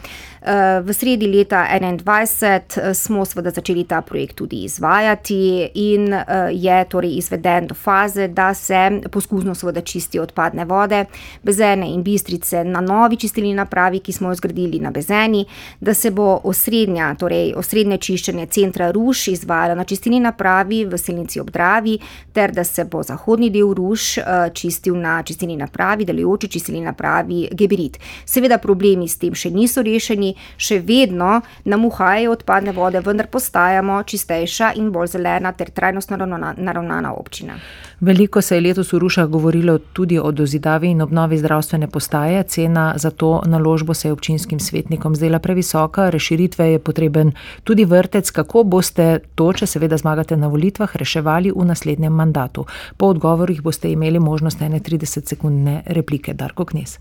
Eh, 0.42 0.81
v 0.81 0.92
sredi 0.92 1.26
leta 1.29 1.68
2021 1.68 2.81
eh, 2.81 2.94
smo 2.94 3.24
seveda 3.24 3.50
začeli 3.50 3.85
ta 3.85 4.00
projekt 4.00 4.37
tudi 4.37 4.64
izvajati 4.64 5.68
in 5.74 6.12
eh, 6.12 6.24
je 6.53 6.85
torej 6.88 7.16
izveden 7.16 7.66
do 7.66 7.74
faze, 7.74 8.29
da 8.29 8.55
se 8.55 9.00
poskusno 9.11 9.55
seveda 9.55 9.81
čistijo 9.81 10.22
odpadne 10.22 10.64
vode, 10.64 11.05
bezene 11.42 11.90
in 11.92 12.03
bistrice 12.03 12.64
na 12.64 12.81
novi 12.81 13.16
čistilni 13.16 13.55
napravi, 13.55 14.00
ki 14.00 14.12
smo 14.12 14.29
jo 14.29 14.35
zgradili 14.35 14.81
na 14.81 14.90
bezeni, 14.90 15.44
da 15.81 15.94
se 15.94 16.11
bo 16.11 16.40
osrednja, 16.44 17.14
torej 17.14 17.53
osrednje 17.57 17.98
čiščenje 17.98 18.46
centra 18.46 18.90
Ruš 18.90 19.29
izvajalo 19.29 19.74
na 19.74 19.85
čistilni 19.85 20.20
napravi 20.20 20.85
v 20.85 20.98
Selnici 20.98 21.40
obdravi, 21.40 21.98
ter 22.33 22.53
da 22.53 22.64
se 22.64 22.85
bo 22.85 23.03
zahodni 23.03 23.50
del 23.50 23.74
Ruš 23.74 24.18
čistil 24.55 24.96
na 24.96 25.22
čistilni 25.22 25.57
napravi, 25.57 26.05
delujoči 26.05 26.48
čistilni 26.48 26.81
napravi 26.81 27.48
Geberit. 27.53 27.98
Seveda 28.24 28.59
problemi 28.59 29.09
s 29.09 29.18
tem 29.18 29.35
še 29.35 29.50
niso 29.50 29.83
rešeni, 29.83 30.29
še 30.56 30.80
vedno 30.80 31.40
nam 31.64 31.84
uhajajo 31.84 32.32
odpadne 32.32 32.72
vode, 32.72 33.00
vendar 33.04 33.26
postajamo 33.26 34.02
čistejša 34.02 34.72
in 34.80 34.90
bolj 34.92 35.16
zelena 35.16 35.52
ter 35.52 35.70
trajnostno 35.70 36.16
naravnana 36.56 37.12
občina. 37.12 37.58
Veliko 38.00 38.40
se 38.40 38.56
je 38.56 38.60
letos 38.60 38.92
v 38.92 38.98
Rušah 38.98 39.26
govorilo 39.28 39.78
tudi 39.78 40.18
o 40.18 40.30
dozidavi 40.32 40.88
in 40.90 41.02
obnovi 41.02 41.38
zdravstvene 41.38 41.88
postaje. 41.88 42.42
Cena 42.42 42.94
za 42.96 43.10
to 43.10 43.42
naložbo 43.46 43.94
se 43.94 44.08
je 44.08 44.12
občinskim 44.12 44.60
svetnikom 44.60 45.14
zdela 45.14 45.38
previsoka, 45.38 46.10
rešitve 46.10 46.70
je 46.72 46.78
potreben 46.78 47.32
tudi 47.64 47.84
vrtec. 47.84 48.30
Kako 48.30 48.64
boste 48.64 49.18
to, 49.34 49.52
če 49.52 49.66
seveda 49.66 49.98
zmagate 50.00 50.36
na 50.36 50.48
volitvah, 50.48 50.96
reševali 50.96 51.52
v 51.52 51.64
naslednjem 51.64 52.12
mandatu? 52.12 52.64
Po 52.96 53.12
odgovorih 53.12 53.62
boste 53.62 53.92
imeli 53.92 54.18
možnost 54.18 54.62
ene 54.62 54.80
30 54.80 55.26
sekund 55.26 55.40
sekundne 55.40 55.82
replike, 55.86 56.34
Darko 56.34 56.64
Knes. 56.64 56.98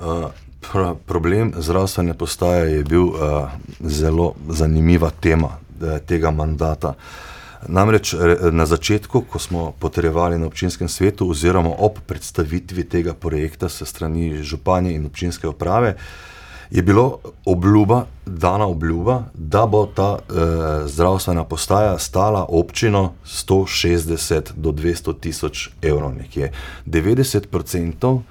Uh, 0.00 0.30
pra, 0.70 0.94
problem 0.94 1.52
zdravstvene 1.58 2.14
postaje 2.14 2.76
je 2.76 2.84
bil 2.84 3.02
uh, 3.02 3.50
zelo 3.80 4.34
zanimiva 4.48 5.10
tema 5.10 5.48
uh, 5.58 5.98
tega 6.06 6.30
mandata. 6.30 6.94
Namreč 7.68 8.14
na 8.50 8.66
začetku, 8.66 9.20
ko 9.30 9.38
smo 9.38 9.72
potrebovali 9.78 10.38
na 10.38 10.46
občinskem 10.46 10.88
svetu, 10.88 11.30
oziroma 11.30 11.70
ob 11.78 12.00
predstavitvi 12.06 12.84
tega 12.84 13.14
projekta 13.14 13.68
se 13.68 13.86
strani 13.86 14.42
županje 14.42 14.94
in 14.94 15.06
občinske 15.06 15.48
uprave, 15.48 15.94
je 16.72 16.82
bilo 16.82 17.18
obljuba, 17.44 18.06
dana 18.26 18.66
obljuba, 18.66 19.24
da 19.34 19.66
bo 19.66 19.86
ta 19.86 20.18
eh, 20.18 20.32
zdravstvena 20.88 21.44
postaja 21.44 21.98
stala 21.98 22.46
občino 22.48 23.12
160 23.26 24.52
do 24.56 24.72
200 24.72 25.20
tisoč 25.20 25.68
evrov, 25.82 26.14
nekje 26.14 26.52
90 26.86 27.46
odstotkov 27.52 28.22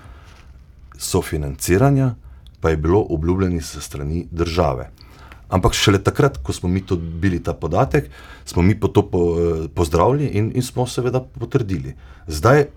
sofinanciranja 0.97 2.13
pa 2.61 2.69
je 2.69 2.77
bilo 2.77 3.05
obljubljeno 3.09 3.61
se 3.61 3.81
strani 3.81 4.27
države. 4.31 4.89
Ampak 5.49 5.73
šele 5.73 5.99
takrat, 5.99 6.37
ko 6.37 6.53
smo 6.53 6.69
mi 6.69 6.81
dobili 6.87 7.43
ta 7.43 7.53
podatek, 7.53 8.09
smo 8.45 8.61
mi 8.61 8.79
po 8.79 8.87
to 8.87 9.03
po, 9.09 9.19
eh, 9.19 9.67
pozdravili 9.75 10.25
in, 10.25 10.51
in 10.55 10.63
smo 10.63 10.87
seveda 10.87 11.19
potrdili. 11.19 11.95
Zdaj, 12.27 12.59
eh, 12.59 12.67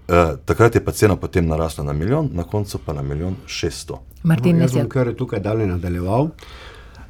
takrat 0.45 0.75
je 0.75 0.85
pa 0.85 0.93
cena 0.93 1.17
potem 1.17 1.47
narasla 1.47 1.85
na 1.85 1.93
milijon, 1.93 2.31
na 2.33 2.43
koncu 2.43 2.79
pa 2.87 2.93
na 2.93 3.03
milijon 3.03 3.37
šeststo. 3.47 4.01
Martin, 4.23 4.57
no, 4.57 4.63
jaz 4.63 4.75
bom 4.75 4.89
kar 4.89 5.13
tukaj 5.15 5.41
dalje 5.41 5.67
nadaljeval. 5.67 6.31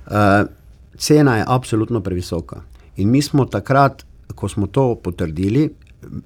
Uh, 0.06 0.12
cena 0.98 1.36
je 1.36 1.44
absolutno 1.46 2.00
previsoka. 2.00 2.60
In 2.96 3.10
mi 3.10 3.22
smo 3.22 3.44
takrat, 3.44 4.04
ko 4.34 4.48
smo 4.48 4.66
to 4.66 4.94
potrdili, 4.94 5.70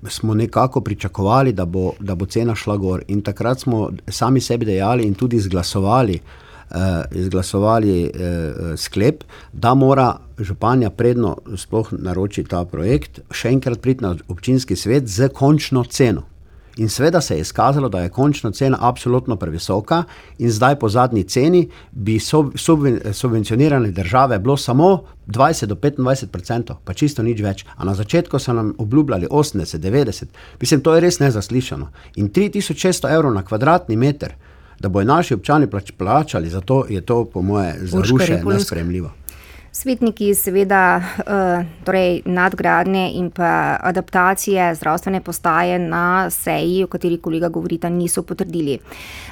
smo 0.08 0.34
nekako 0.34 0.80
pričakovali, 0.80 1.52
da 1.52 1.64
bo, 1.64 1.92
da 2.00 2.14
bo 2.14 2.26
cena 2.26 2.54
šla 2.54 2.76
gor. 2.76 3.02
In 3.08 3.22
takrat 3.22 3.60
smo 3.60 3.90
sami 4.08 4.40
sebi 4.40 4.66
dejali 4.66 5.04
in 5.04 5.14
tudi 5.14 5.36
izglasovali, 5.36 6.20
uh, 6.70 6.76
izglasovali 7.12 8.02
uh, 8.04 8.76
sklep, 8.76 9.24
da 9.52 9.74
mora 9.74 10.16
županja 10.38 10.90
predno 10.90 11.36
sploh 11.56 11.92
naročiti 11.92 12.50
ta 12.50 12.64
projekt, 12.64 13.20
še 13.30 13.48
enkrat 13.48 13.80
priti 13.80 14.04
na 14.04 14.16
občinski 14.28 14.76
svet 14.76 15.08
z 15.08 15.28
končno 15.28 15.84
ceno. 15.84 16.22
In 16.78 16.88
seveda 16.88 17.20
se 17.20 17.34
je 17.34 17.40
izkazalo, 17.40 17.88
da 17.88 18.00
je 18.00 18.08
končna 18.08 18.52
cena 18.52 18.78
absolutno 18.80 19.36
previsoka, 19.36 20.04
in 20.38 20.50
zdaj 20.50 20.78
po 20.78 20.88
zadnji 20.88 21.24
ceni 21.24 21.68
bi 21.90 22.18
subvencionirane 23.12 23.90
države 23.90 24.38
bilo 24.38 24.56
samo 24.56 25.02
20 25.26 25.66
do 25.66 25.74
25 25.74 26.36
odstotkov, 26.36 26.76
pa 26.84 26.94
čisto 26.94 27.22
nič 27.22 27.42
več. 27.42 27.64
A 27.76 27.84
na 27.84 27.94
začetku 27.94 28.38
so 28.38 28.52
nam 28.52 28.74
obljubljali 28.78 29.26
80, 29.30 29.78
90, 29.78 30.24
mislim, 30.60 30.80
to 30.80 30.94
je 30.94 31.00
res 31.00 31.18
nezaslišano. 31.18 31.90
In 32.16 32.30
3600 32.30 33.14
evrov 33.14 33.34
na 33.34 33.42
kvadratni 33.42 33.96
meter, 33.96 34.34
da 34.78 34.88
bojo 34.88 35.04
naši 35.04 35.34
občani 35.34 35.66
plačali, 35.98 36.50
zato 36.50 36.84
je 36.88 37.00
to, 37.00 37.24
po 37.24 37.42
moje, 37.42 37.74
za 37.80 38.02
ruše 38.10 38.42
nespremljivo. 38.44 39.17
Svetniki 39.78 40.32
seveda 40.34 40.98
uh, 40.98 41.66
torej 41.86 42.24
nadgradnje 42.26 43.12
in 43.14 43.28
pa 43.30 43.78
adaptacije 43.80 44.74
zdravstvene 44.74 45.20
postaje 45.20 45.78
na 45.78 46.30
seji, 46.30 46.82
o 46.84 46.88
kateri 46.90 47.20
kolega 47.22 47.48
govorita, 47.48 47.88
niso 47.88 48.24
potrdili. 48.26 48.74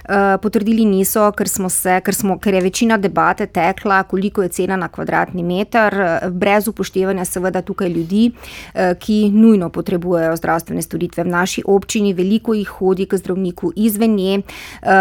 Uh, 0.07 0.37
potrdili 0.43 0.85
niso, 0.87 1.25
ker, 1.35 1.51
se, 1.51 1.97
ker, 1.99 2.15
smo, 2.15 2.37
ker 2.39 2.55
je 2.55 2.61
večina 2.63 2.97
debate 2.97 3.47
tekla, 3.47 4.05
koliko 4.07 4.43
je 4.43 4.49
cena 4.49 4.77
na 4.77 4.89
kvadratni 4.89 5.43
meter, 5.43 5.97
brez 6.31 6.69
upoštevanja 6.69 7.25
seveda 7.25 7.63
tukaj 7.63 7.89
ljudi, 7.89 8.31
ki 9.03 9.19
nujno 9.35 9.71
potrebujejo 9.75 10.37
zdravstvene 10.37 10.83
storitve 10.83 11.25
v 11.25 11.33
naši 11.35 11.67
občini, 11.67 12.15
veliko 12.15 12.55
jih 12.55 12.69
hodi 12.69 13.09
k 13.11 13.19
zdravniku 13.19 13.73
izven 13.77 14.15
nje. 14.15 14.39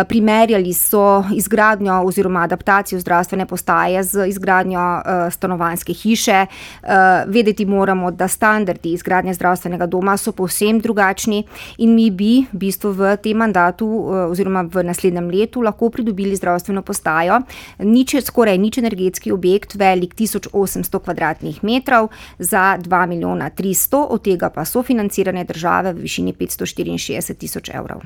Primerjali 0.10 0.74
so 0.74 1.24
izgradnjo 1.36 2.02
oziroma 2.02 2.48
adaptacijo 2.50 3.00
zdravstvene 3.00 3.46
postaje 3.46 4.04
z 4.04 4.28
izgradnjo 4.34 4.90
stanovanske 5.36 5.94
hiše. 5.94 6.46
Uh, 6.48 6.90
vedeti 7.28 7.66
moramo, 7.66 8.12
da 8.12 8.28
standardi 8.28 8.94
izgradnje 8.96 9.34
zdravstvenega 9.36 9.86
doma 9.86 10.18
so 10.18 10.32
povsem 10.32 10.80
drugačni 10.80 11.44
in 11.78 11.96
mi 11.96 12.10
bi 12.12 12.46
v 12.52 12.62
bistvu 12.64 12.92
v 12.96 13.16
tem 13.22 13.38
mandatu 13.38 13.86
uh, 13.86 14.32
oziroma 14.32 14.66
v 14.72 14.84
naslednjem 14.88 15.30
letu 15.30 15.62
lahko 15.62 15.90
pridobili 15.90 16.36
zdravstveno 16.36 16.82
postajo. 16.82 17.42
Nič, 17.80 18.16
skoraj 18.26 18.58
nič 18.58 18.80
energetski 18.82 19.32
objekt, 19.32 19.76
velik 19.76 20.16
1800 20.16 21.04
kvadratnih 21.04 21.64
metrov 21.64 22.10
za 22.40 22.78
2 22.82 23.06
milijona 23.08 23.50
300, 23.50 24.06
od 24.10 24.24
tega 24.24 24.50
pa 24.50 24.66
sofinanciranje 24.66 25.44
države 25.44 25.94
v 25.94 26.08
višini 26.08 26.34
564 26.34 27.36
tisoč 27.38 27.70
evrov. 27.70 28.02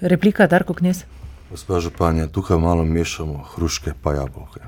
Replika 0.00 0.46
Darko 0.46 0.74
Knes. 0.74 1.04
Gospod 1.50 1.80
Županja, 1.80 2.26
tukaj 2.26 2.58
malo 2.58 2.84
mešamo 2.84 3.44
hruške 3.54 3.92
pa 4.02 4.12
jabolke. 4.12 4.60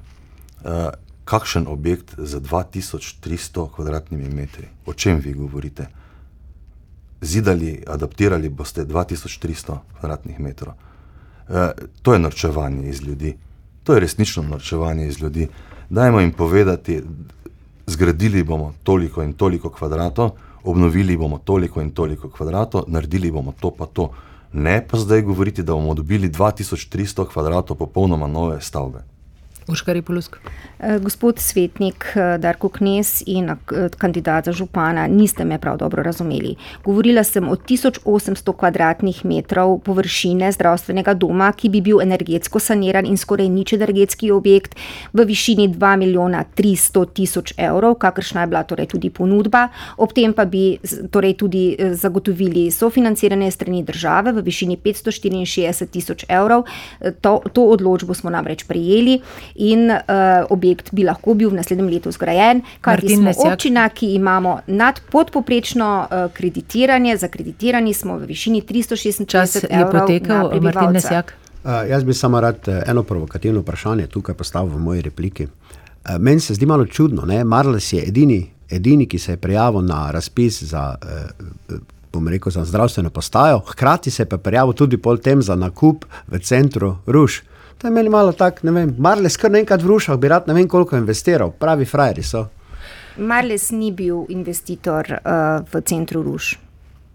Kakšen 1.28 1.66
objekt 1.68 2.14
z 2.16 2.40
2300 2.40 3.68
kvadratnimi 3.74 4.30
metri. 4.32 4.64
O 4.86 4.94
čem 4.96 5.20
vi 5.20 5.34
govorite? 5.36 5.86
Zidali, 7.20 7.82
adaptirali 7.86 8.48
boste 8.48 8.86
2300 8.88 9.76
kvadratnih 10.00 10.40
metrov. 10.40 10.72
E, 10.72 11.72
to 12.02 12.12
je 12.12 12.18
norčevanje 12.18 12.88
iz 12.88 13.02
ljudi. 13.02 13.34
To 13.84 13.94
je 13.94 14.00
resnično 14.00 14.42
norčevanje 14.42 15.08
iz 15.08 15.20
ljudi. 15.20 15.48
Dajmo 15.90 16.20
jim 16.20 16.32
povedati, 16.32 17.02
zgradili 17.86 18.42
bomo 18.42 18.72
toliko 18.82 19.22
in 19.22 19.32
toliko 19.32 19.70
kvadratov, 19.70 20.30
obnovili 20.64 21.16
bomo 21.16 21.38
toliko 21.38 21.80
in 21.80 21.90
toliko 21.90 22.30
kvadratov, 22.30 22.84
naredili 22.86 23.30
bomo 23.30 23.52
to 23.60 23.70
pa 23.70 23.86
to. 23.86 24.10
Ne 24.52 24.80
pa 24.88 24.96
zdaj 24.96 25.22
govoriti, 25.22 25.62
da 25.62 25.72
bomo 25.72 25.94
dobili 25.94 26.30
2300 26.30 27.28
kvadratov 27.32 27.76
popolnoma 27.76 28.26
nove 28.26 28.60
stavbe. 28.60 29.17
Urškari 29.68 30.02
Polusk. 30.02 30.36
Eh, 30.80 30.98
gospod 30.98 31.38
svetnik 31.38 32.04
eh, 32.16 32.38
Darko 32.38 32.68
Knes 32.68 33.22
in 33.26 33.50
eh, 33.50 33.56
kandidat 33.98 34.44
za 34.44 34.52
župana, 34.52 35.06
niste 35.06 35.44
me 35.44 35.58
prav 35.58 35.76
dobro 35.76 36.02
razumeli. 36.02 36.54
Govorila 36.84 37.24
sem 37.24 37.48
o 37.48 37.56
1800 37.56 38.56
kvadratnih 38.56 39.24
metrov 39.24 39.78
površine 39.78 40.52
zdravstvenega 40.52 41.14
doma, 41.14 41.52
ki 41.52 41.68
bi 41.68 41.80
bil 41.80 42.00
energetsko 42.00 42.58
saniran 42.58 43.06
in 43.06 43.16
skoraj 43.16 43.48
nič 43.48 43.72
energetski 43.72 44.30
objekt 44.30 44.76
v 45.12 45.26
višini 45.26 45.68
2 45.68 45.96
milijona 45.96 46.44
300 46.56 47.06
tisoč 47.12 47.52
evrov, 47.56 47.98
kakršna 47.98 48.40
je 48.40 48.46
bila 48.46 48.62
torej 48.62 48.86
tudi 48.86 49.10
ponudba. 49.10 49.68
Ob 49.96 50.14
tem 50.14 50.32
pa 50.32 50.44
bi 50.44 50.78
torej 51.10 51.34
tudi 51.34 51.76
zagotovili 51.92 52.70
sofinanciranje 52.70 53.50
strani 53.50 53.82
države 53.82 54.32
v 54.32 54.46
višini 54.46 54.76
564 54.76 55.90
tisoč 55.90 56.24
evrov. 56.28 56.64
To, 57.20 57.42
to 57.52 57.66
odločbo 57.74 58.14
smo 58.14 58.30
namreč 58.30 58.64
prejeli 58.64 59.20
in 59.58 59.90
uh, 59.90 60.46
objekt 60.50 60.92
bi 60.92 61.04
lahko 61.04 61.34
bil 61.34 61.50
v 61.50 61.58
naslednjem 61.58 61.88
letu 61.90 62.12
zgrajen, 62.14 62.62
kar 62.80 63.02
je 63.02 63.18
občina, 63.44 63.88
ki 63.88 64.12
imamo 64.14 64.58
nad 64.66 65.00
podpoprečno 65.10 65.88
uh, 66.06 66.32
kreditiranje, 66.34 67.16
zakreditirani 67.16 67.94
smo 67.94 68.18
v 68.18 68.30
višini 68.30 68.62
366 68.62 69.26
Čas 69.26 69.56
evrov. 69.70 70.06
Potekal, 70.06 70.52
uh, 70.54 71.90
jaz 71.90 72.04
bi 72.04 72.14
samo 72.14 72.40
rad 72.40 72.68
eno 72.86 73.02
provokativno 73.02 73.60
vprašanje 73.60 74.06
tukaj 74.06 74.34
postavil 74.34 74.76
v 74.76 74.80
moji 74.80 75.02
repliki. 75.02 75.44
Uh, 75.44 76.16
meni 76.18 76.40
se 76.40 76.54
zdi 76.54 76.66
malo 76.66 76.86
čudno, 76.86 77.26
da 77.26 77.44
Marles 77.44 77.92
je 77.92 78.02
edini, 78.08 78.46
edini, 78.70 79.08
ki 79.08 79.18
se 79.18 79.32
je 79.32 79.36
prijavil 79.36 79.82
na 79.82 80.10
razpis 80.10 80.62
za. 80.62 80.94
Uh, 81.02 81.78
bom 82.12 82.28
rekel, 82.28 82.52
za 82.52 82.64
zdravstveno 82.64 83.10
postajo, 83.10 83.58
hkrati 83.58 84.10
se 84.10 84.22
je 84.22 84.28
pa 84.28 84.38
prijavil 84.38 84.72
tudi 84.72 84.96
pol 84.96 85.18
tem 85.18 85.42
za 85.42 85.54
nakup 85.54 86.04
v 86.26 86.38
centru 86.38 86.96
Ruž. 87.06 87.40
To 87.78 87.86
je 87.86 87.90
meni 87.90 88.08
malo 88.08 88.32
tako, 88.32 88.66
ne 88.66 88.72
vem, 88.72 88.94
Marles 88.98 89.36
kar 89.36 89.50
nekaj 89.54 89.78
v 89.78 89.86
rušah, 89.86 90.16
bi 90.18 90.28
rad 90.28 90.48
ne 90.50 90.54
vem 90.54 90.68
koliko 90.68 90.96
investiral, 90.98 91.52
pravi 91.54 91.86
frajeri 91.86 92.22
so. 92.22 92.48
Marles 93.18 93.70
ni 93.70 93.92
bil 93.92 94.24
investitor 94.28 95.06
uh, 95.18 95.66
v 95.72 95.82
centru 95.86 96.22
Ruš. 96.22 96.56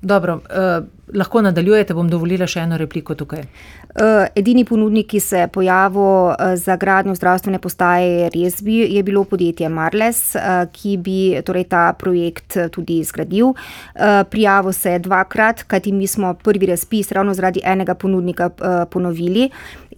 Dobro, 0.03 0.33
uh, 0.35 0.83
lahko 1.15 1.41
nadaljujete, 1.41 1.95
bom 1.95 2.09
dovolila 2.11 2.47
še 2.47 2.65
eno 2.65 2.75
repliko 2.79 3.15
tukaj. 3.15 3.45
Uh, 3.93 4.25
edini 4.35 4.65
ponudnik, 4.67 5.07
ki 5.13 5.19
se 5.23 5.43
je 5.43 5.47
pojavil 5.53 6.01
uh, 6.01 6.55
za 6.59 6.75
gradnjo 6.81 7.15
zdravstvene 7.15 7.59
postaje, 7.63 8.09
je 8.09 8.29
res 8.33 8.57
bi, 8.65 8.81
je 8.89 9.03
bilo 9.05 9.23
podjetje 9.23 9.69
Marles, 9.71 10.19
uh, 10.35 10.65
ki 10.75 10.97
bi 10.99 11.17
torej, 11.45 11.69
ta 11.71 11.85
projekt 11.95 12.57
tudi 12.75 12.97
zgradil. 13.05 13.53
Uh, 13.53 14.25
prijavil 14.27 14.75
se 14.75 14.97
je 14.97 15.03
dvakrat, 15.05 15.63
kajti 15.71 15.93
mi 15.95 16.07
smo 16.07 16.33
prvi 16.33 16.67
razpis 16.73 17.13
ravno 17.15 17.37
zaradi 17.37 17.63
enega 17.63 17.95
ponudnika 17.95 18.49
uh, 18.49 18.83
ponovili. 18.91 19.47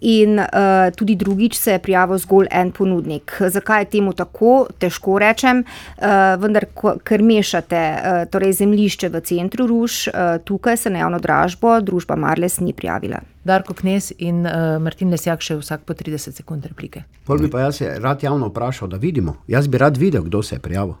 In 0.00 0.38
uh, 0.38 0.46
tudi 0.96 1.16
drugič 1.16 1.56
se 1.58 1.72
je 1.72 1.78
prijavil 1.78 2.18
zgolj 2.18 2.46
en 2.50 2.72
ponudnik. 2.72 3.36
Zakaj 3.48 3.82
je 3.82 3.90
temu 3.96 4.12
tako, 4.12 4.66
težko 4.78 5.18
rečem, 5.18 5.64
uh, 5.64 6.04
vendar, 6.40 6.66
ker 7.04 7.22
mešate 7.22 7.82
uh, 7.94 8.24
torej 8.30 8.52
zemljišče 8.52 9.08
v 9.08 9.20
centru 9.20 9.66
Ruž, 9.66 10.06
uh, 10.08 10.36
tukaj 10.44 10.76
se 10.76 10.90
na 10.90 10.98
javno 10.98 11.18
dražbo 11.18 11.80
družba 11.80 12.16
Marles 12.16 12.60
ni 12.60 12.72
prijavila. 12.72 13.20
Darko 13.44 13.74
Knes 13.74 14.12
in 14.18 14.46
uh, 14.46 14.76
Martin 14.82 15.10
Lesjak 15.10 15.40
še 15.40 15.56
vsak 15.60 15.84
po 15.86 15.94
30 15.94 16.34
sekund 16.34 16.66
replike. 16.66 17.04
Pol 17.26 17.38
bi 17.38 17.50
pa 17.50 17.66
jaz 17.66 17.80
rad 18.02 18.22
javno 18.22 18.50
vprašal, 18.50 18.90
da 18.90 18.96
vidimo. 18.96 19.36
Jaz 19.48 19.68
bi 19.68 19.78
rad 19.78 19.96
videl, 19.96 20.24
kdo 20.26 20.42
se 20.42 20.56
je 20.56 20.60
prijavil. 20.60 20.96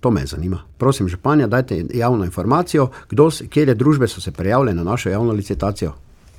To 0.00 0.10
me 0.10 0.26
zanima. 0.26 0.60
Prosim, 0.78 1.08
županja, 1.08 1.46
dajte 1.46 1.80
javno 1.94 2.24
informacijo, 2.24 2.90
kdo, 3.10 3.30
kje 3.50 3.74
družbe 3.74 4.08
so 4.08 4.20
se 4.20 4.30
prijavile 4.32 4.74
na 4.74 4.84
našo 4.84 5.10
javno 5.10 5.32
licitacijo 5.32 5.94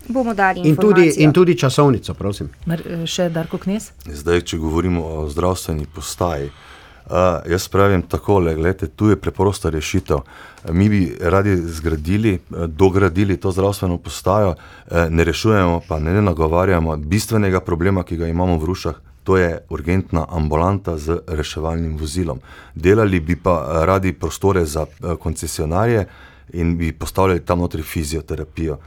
bomo 0.08 0.34
dali 0.34 0.62
in 0.68 0.76
tudi, 0.76 1.14
in 1.18 1.32
tudi 1.32 1.58
časovnico, 1.58 2.14
prosim. 2.14 2.50
Mar, 2.66 2.82
eh, 2.86 3.06
še 3.06 3.30
Darko 3.30 3.58
Knes? 3.58 3.92
Zdaj, 4.06 4.42
če 4.42 4.58
govorimo 4.58 5.04
o 5.06 5.30
zdravstveni 5.30 5.88
postaji. 5.96 6.50
Uh, 7.10 7.42
jaz 7.50 7.66
pravim 7.74 8.04
tako, 8.06 8.36
gledajte, 8.42 8.88
tu 8.88 9.08
je 9.10 9.16
preprosta 9.18 9.70
rešitev. 9.74 10.20
Mi 10.70 10.90
bi 10.90 11.00
radi 11.20 11.56
zgradili, 11.58 12.34
eh, 12.34 12.68
dogradili 12.68 13.38
to 13.38 13.52
zdravstveno 13.52 13.98
postajo, 13.98 14.56
ne 15.10 15.24
rešujemo 15.24 15.82
pa 15.88 16.00
ne 16.00 16.22
nagovarjamo 16.22 16.98
bistvenega 16.98 17.60
problema, 17.60 18.04
ki 18.04 18.18
ga 18.18 18.28
imamo 18.28 18.58
v 18.58 18.66
Rušah, 18.66 19.02
to 19.24 19.38
je 19.38 19.58
urgentna 19.70 20.26
ambulanta 20.30 20.98
z 20.98 21.20
reševalnim 21.28 21.98
vozilom. 21.98 22.40
Delali 22.76 23.20
bi 23.20 23.36
pa 23.36 23.86
radi 23.86 24.14
prostore 24.14 24.66
za 24.66 24.86
koncesionarje 25.20 26.06
in 26.54 26.78
bi 26.78 26.92
postavljali 26.92 27.46
tam 27.46 27.60
notri 27.60 27.82
fizioterapijo. 27.82 28.78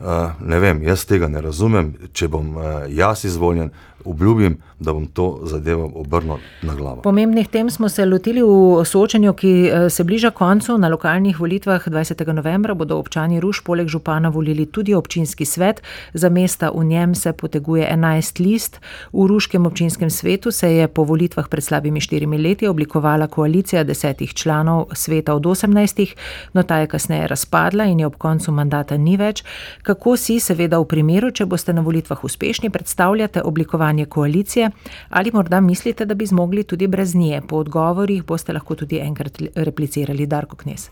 Uh, 0.00 0.30
ne 0.40 0.58
vem, 0.58 0.82
jaz 0.82 1.04
tega 1.06 1.28
ne 1.28 1.40
razumem. 1.40 1.94
Če 2.12 2.28
bom 2.28 2.56
uh, 2.56 2.64
jaz 2.90 3.24
izvoljen, 3.24 3.70
obljubim, 4.04 4.58
da 4.78 4.92
bom 4.92 5.06
to 5.06 5.40
zadevo 5.42 5.90
obrnil 5.94 6.36
na 6.62 6.74
glavo. 6.74 7.02
Pomembnih 7.02 7.48
tem 7.48 7.70
smo 7.70 7.88
se 7.88 8.06
lotili 8.06 8.42
v 8.42 8.84
soočenju, 8.84 9.32
ki 9.32 9.52
eh, 9.66 9.90
se 9.90 10.04
bliža 10.04 10.30
koncu. 10.30 10.78
Na 10.78 10.88
lokalnih 10.88 11.40
volitvah 11.40 11.88
20. 11.88 12.32
novembra 12.32 12.74
bodo 12.74 12.98
občani 12.98 13.40
Ruš 13.40 13.62
poleg 13.64 13.88
župana 13.88 14.28
volili 14.28 14.66
tudi 14.66 14.94
občinski 14.94 15.44
svet. 15.44 15.82
Za 16.14 16.28
mesta 16.28 16.70
v 16.74 16.84
njem 16.84 17.14
se 17.14 17.32
poteguje 17.32 17.88
11 17.92 18.40
list. 18.40 18.80
V 19.12 19.26
Ruškem 19.26 19.66
občinskem 19.66 20.10
svetu 20.10 20.50
se 20.50 20.72
je 20.72 20.88
po 20.88 21.04
volitvah 21.04 21.48
pred 21.48 21.64
slabimi 21.64 22.00
štirimi 22.00 22.38
leti 22.38 22.66
oblikovala 22.66 23.26
koalicija 23.26 23.84
desetih 23.84 24.34
članov 24.34 24.86
sveta 24.92 25.34
od 25.34 25.42
18, 25.42 26.14
no 26.52 26.62
ta 26.62 26.78
je 26.78 26.86
kasneje 26.86 27.26
razpadla 27.26 27.84
in 27.84 28.00
je 28.00 28.06
ob 28.06 28.16
koncu 28.16 28.52
mandata 28.52 28.96
ni 28.96 29.16
več. 29.16 29.44
Kako 29.84 30.16
si, 30.16 30.38
seveda, 30.40 30.78
v 30.80 30.86
primeru, 30.88 31.28
če 31.28 31.44
boste 31.44 31.72
na 31.76 31.82
volitvah 31.84 32.22
uspešni, 32.24 32.70
predstavljate 32.72 33.42
oblikovanje? 33.44 34.06
koalicije, 34.06 34.70
ali 35.10 35.30
morda 35.32 35.60
mislite, 35.60 36.04
da 36.04 36.14
bi 36.14 36.26
zmogli 36.26 36.64
tudi 36.64 36.86
brez 36.86 37.14
nje? 37.14 37.42
Po 37.48 37.56
odgovorih 37.56 38.24
boste 38.24 38.52
lahko 38.52 38.74
tudi 38.74 38.98
enkrat 38.98 39.42
replicirali, 39.54 40.26
Darko 40.26 40.56
Knes. 40.56 40.88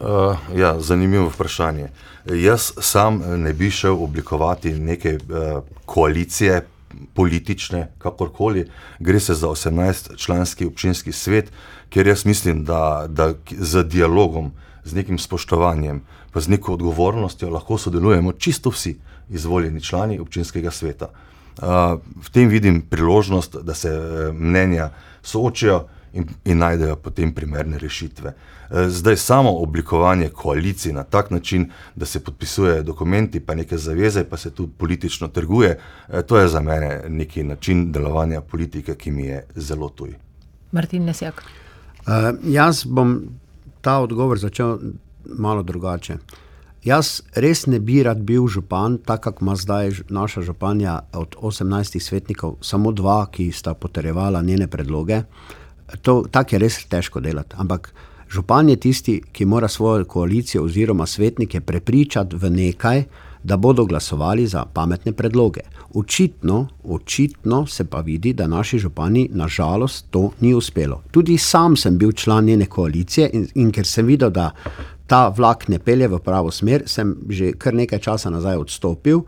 Uh, 0.00 0.34
ja, 0.56 0.80
zanimivo 0.80 1.28
vprašanje. 1.28 1.88
Jaz 2.26 2.72
sam 2.80 3.20
ne 3.36 3.52
bi 3.52 3.70
šel 3.70 4.02
oblikovati 4.02 4.72
neke 4.74 5.18
uh, 5.18 5.62
koalicije, 5.86 6.62
politične, 7.14 7.92
kakorkoli. 7.98 8.66
Gre 8.98 9.20
se 9.20 9.34
za 9.34 9.48
18-članski 9.48 10.66
občinski 10.66 11.12
svet, 11.12 11.52
ker 11.90 12.06
jaz 12.06 12.26
mislim, 12.26 12.64
da, 12.64 13.06
da 13.08 13.34
z 13.50 13.84
dialogom, 13.84 14.50
z 14.84 14.94
nekim 14.94 15.18
spoštovanjem, 15.18 16.02
pa 16.32 16.40
z 16.40 16.48
neko 16.48 16.74
odgovornostjo 16.74 17.50
lahko 17.50 17.78
sodelujemo 17.78 18.32
čisto 18.32 18.70
vsi 18.70 18.96
izvoljeni 19.30 19.80
člani 19.80 20.18
občinskega 20.18 20.70
sveta 20.70 21.10
v 21.60 22.30
tem 22.32 22.48
vidim 22.48 22.80
priložnost, 22.80 23.56
da 23.62 23.74
se 23.74 23.90
mnenja 24.34 24.90
soočijo 25.22 25.86
in, 26.12 26.26
in 26.44 26.58
najdejo 26.58 26.96
potem 26.96 27.34
primerne 27.34 27.78
rešitve. 27.78 28.34
Zdaj 28.88 29.16
samo 29.16 29.50
oblikovanje 29.50 30.28
koalicij 30.28 30.92
na 30.92 31.02
tak 31.04 31.30
način, 31.30 31.70
da 31.96 32.06
se 32.06 32.24
podpisujejo 32.24 32.82
dokumenti, 32.82 33.40
pa 33.40 33.54
neke 33.54 33.78
zaveze, 33.78 34.24
pa 34.24 34.36
se 34.36 34.50
tu 34.50 34.68
politično 34.68 35.28
trguje, 35.28 35.78
to 36.26 36.38
je 36.38 36.48
za 36.48 36.60
mene 36.60 37.04
neki 37.08 37.44
način 37.44 37.92
delovanja 37.92 38.40
politike, 38.40 38.94
ki 38.94 39.10
mi 39.10 39.26
je 39.26 39.46
zelo 39.54 39.88
tuj. 39.88 40.14
Martin 40.72 41.04
Nesjak. 41.04 41.42
Uh, 42.06 42.38
jaz 42.44 42.84
bom 42.84 43.28
ta 43.82 43.98
odgovor 44.00 44.38
začel 44.38 44.78
malo 45.24 45.62
drugače. 45.62 46.16
Jaz 46.82 47.20
res 47.38 47.66
ne 47.70 47.78
bi 47.78 48.00
rad 48.02 48.24
bil 48.26 48.48
župan, 48.50 48.96
tako 49.06 49.30
kot 49.30 49.42
ima 49.42 49.54
zdaj 49.56 49.90
naša 50.10 50.42
županja 50.42 51.00
od 51.14 51.36
18 51.38 52.00
svetnikov, 52.00 52.56
samo 52.60 52.90
dva, 52.92 53.26
ki 53.30 53.52
sta 53.52 53.74
potrjevala 53.74 54.42
njene 54.42 54.66
predloge. 54.66 55.22
Tako 56.02 56.54
je 56.54 56.58
res 56.58 56.80
težko 56.90 57.20
delati. 57.20 57.54
Ampak 57.58 57.92
župan 58.28 58.68
je 58.68 58.76
tisti, 58.76 59.20
ki 59.32 59.44
mora 59.44 59.68
svojo 59.68 60.04
koalicijo 60.04 60.64
oziroma 60.64 61.06
svetnike 61.06 61.60
prepričati 61.60 62.36
v 62.36 62.50
nekaj, 62.50 63.04
da 63.44 63.56
bodo 63.56 63.84
glasovali 63.84 64.46
za 64.46 64.64
pametne 64.64 65.12
predloge. 65.12 65.60
Očitno, 65.94 66.68
očitno 66.84 67.66
se 67.66 67.84
pa 67.84 68.00
vidi, 68.00 68.32
da 68.32 68.46
naši 68.46 68.78
župani 68.78 69.28
nažalost 69.32 70.06
to 70.10 70.30
ni 70.40 70.54
uspelo. 70.54 71.02
Tudi 71.10 71.38
sam 71.38 71.76
sem 71.76 71.98
bil 71.98 72.12
član 72.12 72.44
njene 72.44 72.66
koalicije 72.66 73.30
in, 73.32 73.48
in 73.54 73.72
ker 73.72 73.86
sem 73.86 74.06
videl, 74.06 74.30
da 74.30 74.50
ta 75.06 75.28
vlak 75.28 75.68
ne 75.68 75.78
pelje 75.78 76.08
v 76.08 76.18
pravo 76.18 76.50
smer, 76.50 76.82
sem 76.86 77.16
že 77.28 77.52
kar 77.52 77.74
nekaj 77.74 77.98
časa 77.98 78.30
nazaj 78.30 78.56
odstopil 78.56 79.26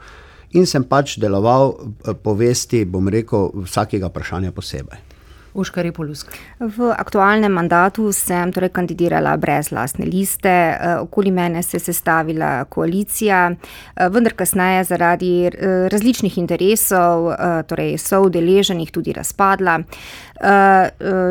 in 0.55 0.67
sem 0.67 0.85
pač 0.85 1.19
deloval 1.19 1.75
eh, 1.75 2.15
po 2.15 2.35
vesti, 2.35 2.85
bom 2.85 3.09
rekel, 3.09 3.51
vsakega 3.67 4.09
vprašanja 4.09 4.53
posebej. 4.53 5.14
Uškar 5.55 5.85
Repolusk. 5.85 6.35
V 6.59 6.91
aktualnem 6.91 7.53
mandatu 7.53 8.11
sem 8.13 8.51
torej 8.51 8.73
kandidirala 8.75 9.37
brez 9.39 9.71
lastne 9.71 10.07
liste, 10.07 10.51
eh, 10.51 10.97
okoli 10.99 11.31
mene 11.31 11.63
se 11.63 11.77
je 11.77 11.81
sestavila 11.81 12.65
koalicija, 12.65 13.51
eh, 13.51 14.09
vendar 14.09 14.35
kasneje 14.35 14.85
zaradi 14.85 15.47
eh, 15.47 15.89
različnih 15.89 16.39
interesov, 16.39 17.35
torej 17.69 17.99
so 17.99 18.21
udeleženih 18.21 18.91
tudi 18.91 19.13
razpadla. 19.13 19.81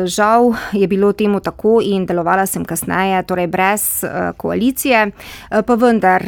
Žal 0.04 0.54
je 0.72 0.86
bilo 0.88 1.12
temu 1.12 1.40
tako 1.40 1.80
in 1.82 2.06
delovala 2.06 2.46
sem 2.46 2.64
kasneje, 2.64 3.22
torej 3.22 3.46
brez 3.46 4.04
koalicije, 4.36 5.10
pa 5.66 5.74
vendar 5.74 6.22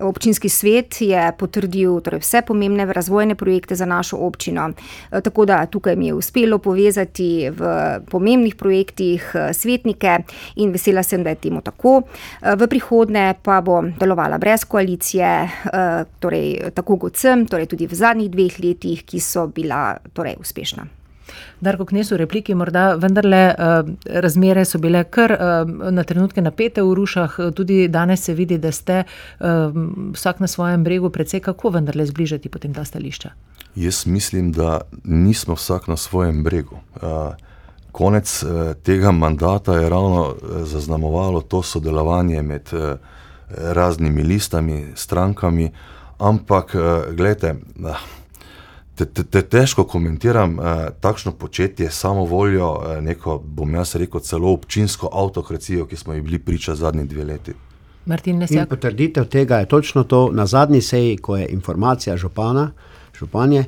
občinski 0.00 0.48
svet 0.48 1.00
je 1.00 1.32
potrdil 1.38 2.00
torej 2.00 2.20
vse 2.20 2.42
pomembne 2.46 2.84
razvojne 2.92 3.34
projekte 3.34 3.74
za 3.74 3.86
našo 3.86 4.16
občino, 4.16 4.70
tako 5.10 5.44
da 5.44 5.66
tukaj 5.66 5.96
mi 5.96 6.06
je 6.06 6.14
uspelo 6.14 6.58
povezati 6.58 6.97
povezati 6.98 7.50
v 7.50 7.62
pomembnih 8.10 8.56
projektih 8.56 9.22
eh, 9.34 9.52
svetnike 9.52 10.24
in 10.56 10.72
vesela 10.72 11.02
sem, 11.02 11.22
da 11.22 11.30
je 11.30 11.36
temu 11.36 11.60
tako. 11.60 12.02
Eh, 12.42 12.56
v 12.56 12.66
prihodnje 12.66 13.34
pa 13.42 13.60
bom 13.60 13.92
delovala 13.98 14.38
brez 14.38 14.64
koalicije, 14.64 15.26
eh, 15.26 16.04
torej 16.20 16.72
tako 16.74 16.98
kot 16.98 17.16
sem, 17.16 17.46
torej 17.46 17.66
tudi 17.66 17.86
v 17.86 17.94
zadnjih 17.94 18.30
dveh 18.30 18.58
letih, 18.60 19.04
ki 19.04 19.20
so 19.20 19.46
bila 19.46 19.98
torej 20.12 20.36
uspešna. 20.40 20.86
Darko 21.60 21.84
Knes 21.84 22.10
v 22.10 22.16
repliki, 22.16 22.54
morda 22.54 22.96
vendarle 22.96 23.54
razmere 24.06 24.64
so 24.64 24.78
bile 24.78 25.04
kar 25.04 25.36
na 25.92 26.02
trenutke 26.02 26.40
napete 26.40 26.80
v 26.82 26.94
rušah, 26.94 27.52
tudi 27.54 27.88
danes 27.88 28.24
se 28.24 28.32
vidi, 28.34 28.58
da 28.58 28.72
ste 28.72 29.04
vsak 29.38 30.40
na 30.40 30.46
svojem 30.46 30.84
bregu 30.84 31.10
predvsej 31.10 31.40
kako 31.40 31.70
vendarle 31.70 32.06
zbližati 32.06 32.48
potem 32.48 32.72
ta 32.72 32.84
stališča. 32.84 33.47
Jaz 33.78 34.06
mislim, 34.06 34.52
da 34.52 34.80
nismo 35.04 35.54
vsak 35.54 35.86
na 35.88 35.96
svojem 35.96 36.42
bregu. 36.42 36.78
Konec 37.92 38.44
tega 38.82 39.10
mandata 39.10 39.74
je 39.74 39.88
ravno 39.88 40.34
zaznamovalo 40.64 41.40
to 41.40 41.62
sodelovanje 41.62 42.42
med 42.42 42.70
raznimi 43.56 44.22
listami, 44.22 44.86
strankami, 44.94 45.70
ampak 46.18 46.74
gledajte, 47.12 47.54
te, 48.94 49.04
te, 49.04 49.24
te 49.24 49.42
težko 49.42 49.84
komentiram 49.84 50.58
takšno 51.00 51.32
početje, 51.32 51.90
samo 51.90 52.24
voljo, 52.24 52.82
neko, 53.00 53.38
bom 53.44 53.74
jaz 53.74 53.94
rekel, 53.94 54.20
celo 54.20 54.52
občinsko 54.52 55.10
avtokracijo, 55.12 55.86
ki 55.86 55.96
smo 55.96 56.14
ji 56.14 56.20
bili 56.20 56.38
priča 56.38 56.74
zadnji 56.74 57.06
dve 57.06 57.24
leti. 57.24 57.54
Martin 58.06 58.38
Lesjak. 58.40 58.68
Potrditev 58.68 59.24
tega 59.24 59.62
je 59.62 59.68
točno 59.68 60.04
to 60.04 60.30
na 60.32 60.46
zadnji 60.46 60.80
seji, 60.82 61.16
ko 61.16 61.36
je 61.36 61.46
informacija 61.48 62.16
župana, 62.16 62.70
županje, 63.18 63.64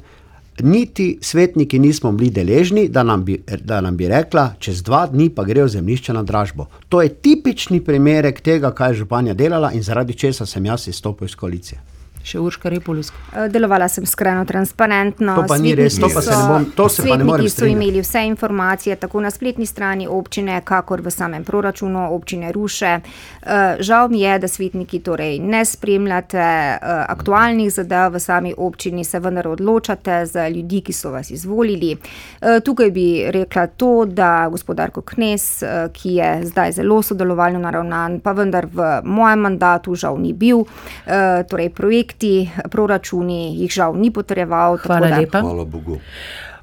niti 0.63 1.19
svetniki 1.23 1.79
nismo 1.79 2.13
bili 2.13 2.31
deležni, 2.31 2.89
da 2.89 3.03
nam, 3.03 3.25
bi, 3.25 3.43
da 3.65 3.81
nam 3.81 3.97
bi 3.97 4.09
rekla, 4.09 4.55
čez 4.59 4.83
dva 4.83 5.07
dni 5.07 5.31
pa 5.35 5.45
grejo 5.45 5.69
zemljišče 5.69 6.13
na 6.13 6.23
dražbo. 6.23 6.67
To 6.89 7.03
je 7.03 7.09
tipični 7.09 7.81
primerek 7.85 8.41
tega, 8.41 8.71
kaj 8.71 8.91
je 8.91 8.95
županja 9.05 9.35
delala 9.35 9.73
in 9.73 9.83
zaradi 9.83 10.15
česa 10.15 10.47
sem 10.47 10.67
jaz 10.67 10.89
izstopil 10.89 11.27
iz 11.27 11.35
koalicije. 11.35 11.81
Še 12.20 12.38
Urška 12.40 12.68
Repolusk. 12.68 13.14
Eh, 13.33 13.48
delovala 13.48 13.88
sem 13.88 14.04
skrajno 14.06 14.44
transparentno. 14.44 15.35
To 15.40 15.46
pa 15.48 15.56
ni 15.59 15.72
res, 15.74 15.96
to 15.96 16.11
pa 16.12 16.20
se 16.20 16.37
ne 16.37 16.48
bom, 16.48 16.66
to 16.76 16.88
se 16.92 17.04
pa 17.09 17.16
ne 17.16 17.24
morem 17.24 17.48
so 17.48 17.64
imeli 17.64 18.02
vse 18.04 18.26
informacije, 18.28 18.96
tako 19.00 19.22
na 19.24 19.30
spletni 19.33 19.66
strani 19.66 20.09
občine, 20.09 20.61
kakor 20.64 21.00
v 21.00 21.11
samem 21.11 21.44
proračunu 21.44 22.11
občine 22.12 22.52
Ruše. 22.52 22.92
Eh, 23.00 23.76
žal 23.80 24.09
mi 24.12 24.20
je, 24.20 24.38
da 24.38 24.48
svetniki 24.48 25.00
torej 25.00 25.38
ne 25.40 25.64
spremljate 25.64 26.38
eh, 26.38 26.78
aktualnih 27.09 27.72
zadev 27.72 28.12
v 28.14 28.20
sami 28.20 28.54
občini, 28.56 29.04
se 29.04 29.20
vendar 29.20 29.48
odločate 29.48 30.26
za 30.26 30.48
ljudi, 30.48 30.83
ki 30.85 30.92
so 30.92 31.11
vas 31.11 31.30
izvolili. 31.30 31.96
Tukaj 32.64 32.90
bi 32.90 33.24
rekla 33.30 33.66
to, 33.66 34.04
da 34.04 34.48
gospodarko 34.50 35.00
Knes, 35.00 35.62
ki 35.92 36.14
je 36.14 36.30
zdaj 36.44 36.72
zelo 36.72 37.02
sodelovalno 37.02 37.59
naravnan, 37.59 38.20
pa 38.20 38.33
vendar 38.33 38.66
v 38.66 39.00
mojem 39.04 39.40
mandatu 39.40 39.94
žal 39.94 40.18
ni 40.20 40.33
bil, 40.33 40.64
torej 41.48 41.70
projekt 41.74 42.10
projekti, 42.11 42.51
proračuni 42.70 43.57
jih 43.61 43.70
žal 43.70 43.94
ni 43.94 44.11
potreboval. 44.11 44.79
Hvala 44.79 45.09
da, 45.09 45.18
lepa. 45.18 45.40
Hvala 45.40 45.64
Bogu. 45.64 45.99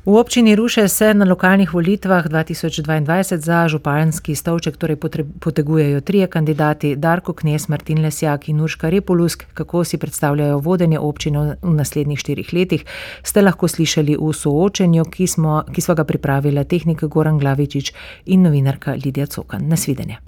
V 0.05 0.15
občini 0.15 0.55
Ruše 0.55 0.88
se 0.88 1.13
na 1.13 1.25
lokalnih 1.25 1.73
volitvah 1.73 2.25
2022 2.25 3.38
za 3.38 3.67
županski 3.67 4.36
stolček 4.36 4.77
torej 4.77 4.95
potegujejo 5.39 6.01
trije 6.01 6.27
kandidati: 6.27 6.95
Darko 6.95 7.33
Knes, 7.33 7.67
Martin 7.67 8.01
Lesjak 8.01 8.49
in 8.49 8.62
Urška 8.62 8.89
Repolusk. 8.89 9.43
Kako 9.53 9.83
si 9.83 9.97
predstavljajo 9.97 10.60
vodenje 10.60 10.99
občine 10.99 11.55
v 11.62 11.73
naslednjih 11.73 12.19
štirih 12.19 12.53
letih, 12.53 12.86
ste 13.23 13.41
lahko 13.41 13.67
slišali 13.67 14.15
v 14.15 14.33
soočenju, 14.33 15.03
ki 15.12 15.27
smo, 15.27 15.63
ki 15.75 15.81
smo 15.81 15.95
ga 15.95 16.03
pripravili 16.03 16.65
tehnik 16.65 17.03
Goran 17.03 17.39
Glavičič 17.39 17.93
in 18.25 18.41
novinarka 18.41 18.95
Lidija 18.95 19.25
Cokan. 19.25 19.67
Nasvidenje. 19.67 20.26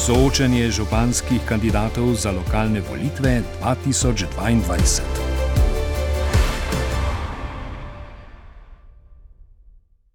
Soočenje 0.00 0.70
županskih 0.72 1.44
kandidatov 1.44 2.16
za 2.16 2.32
lokalne 2.32 2.80
volitve 2.80 3.44
2022. 3.60 5.29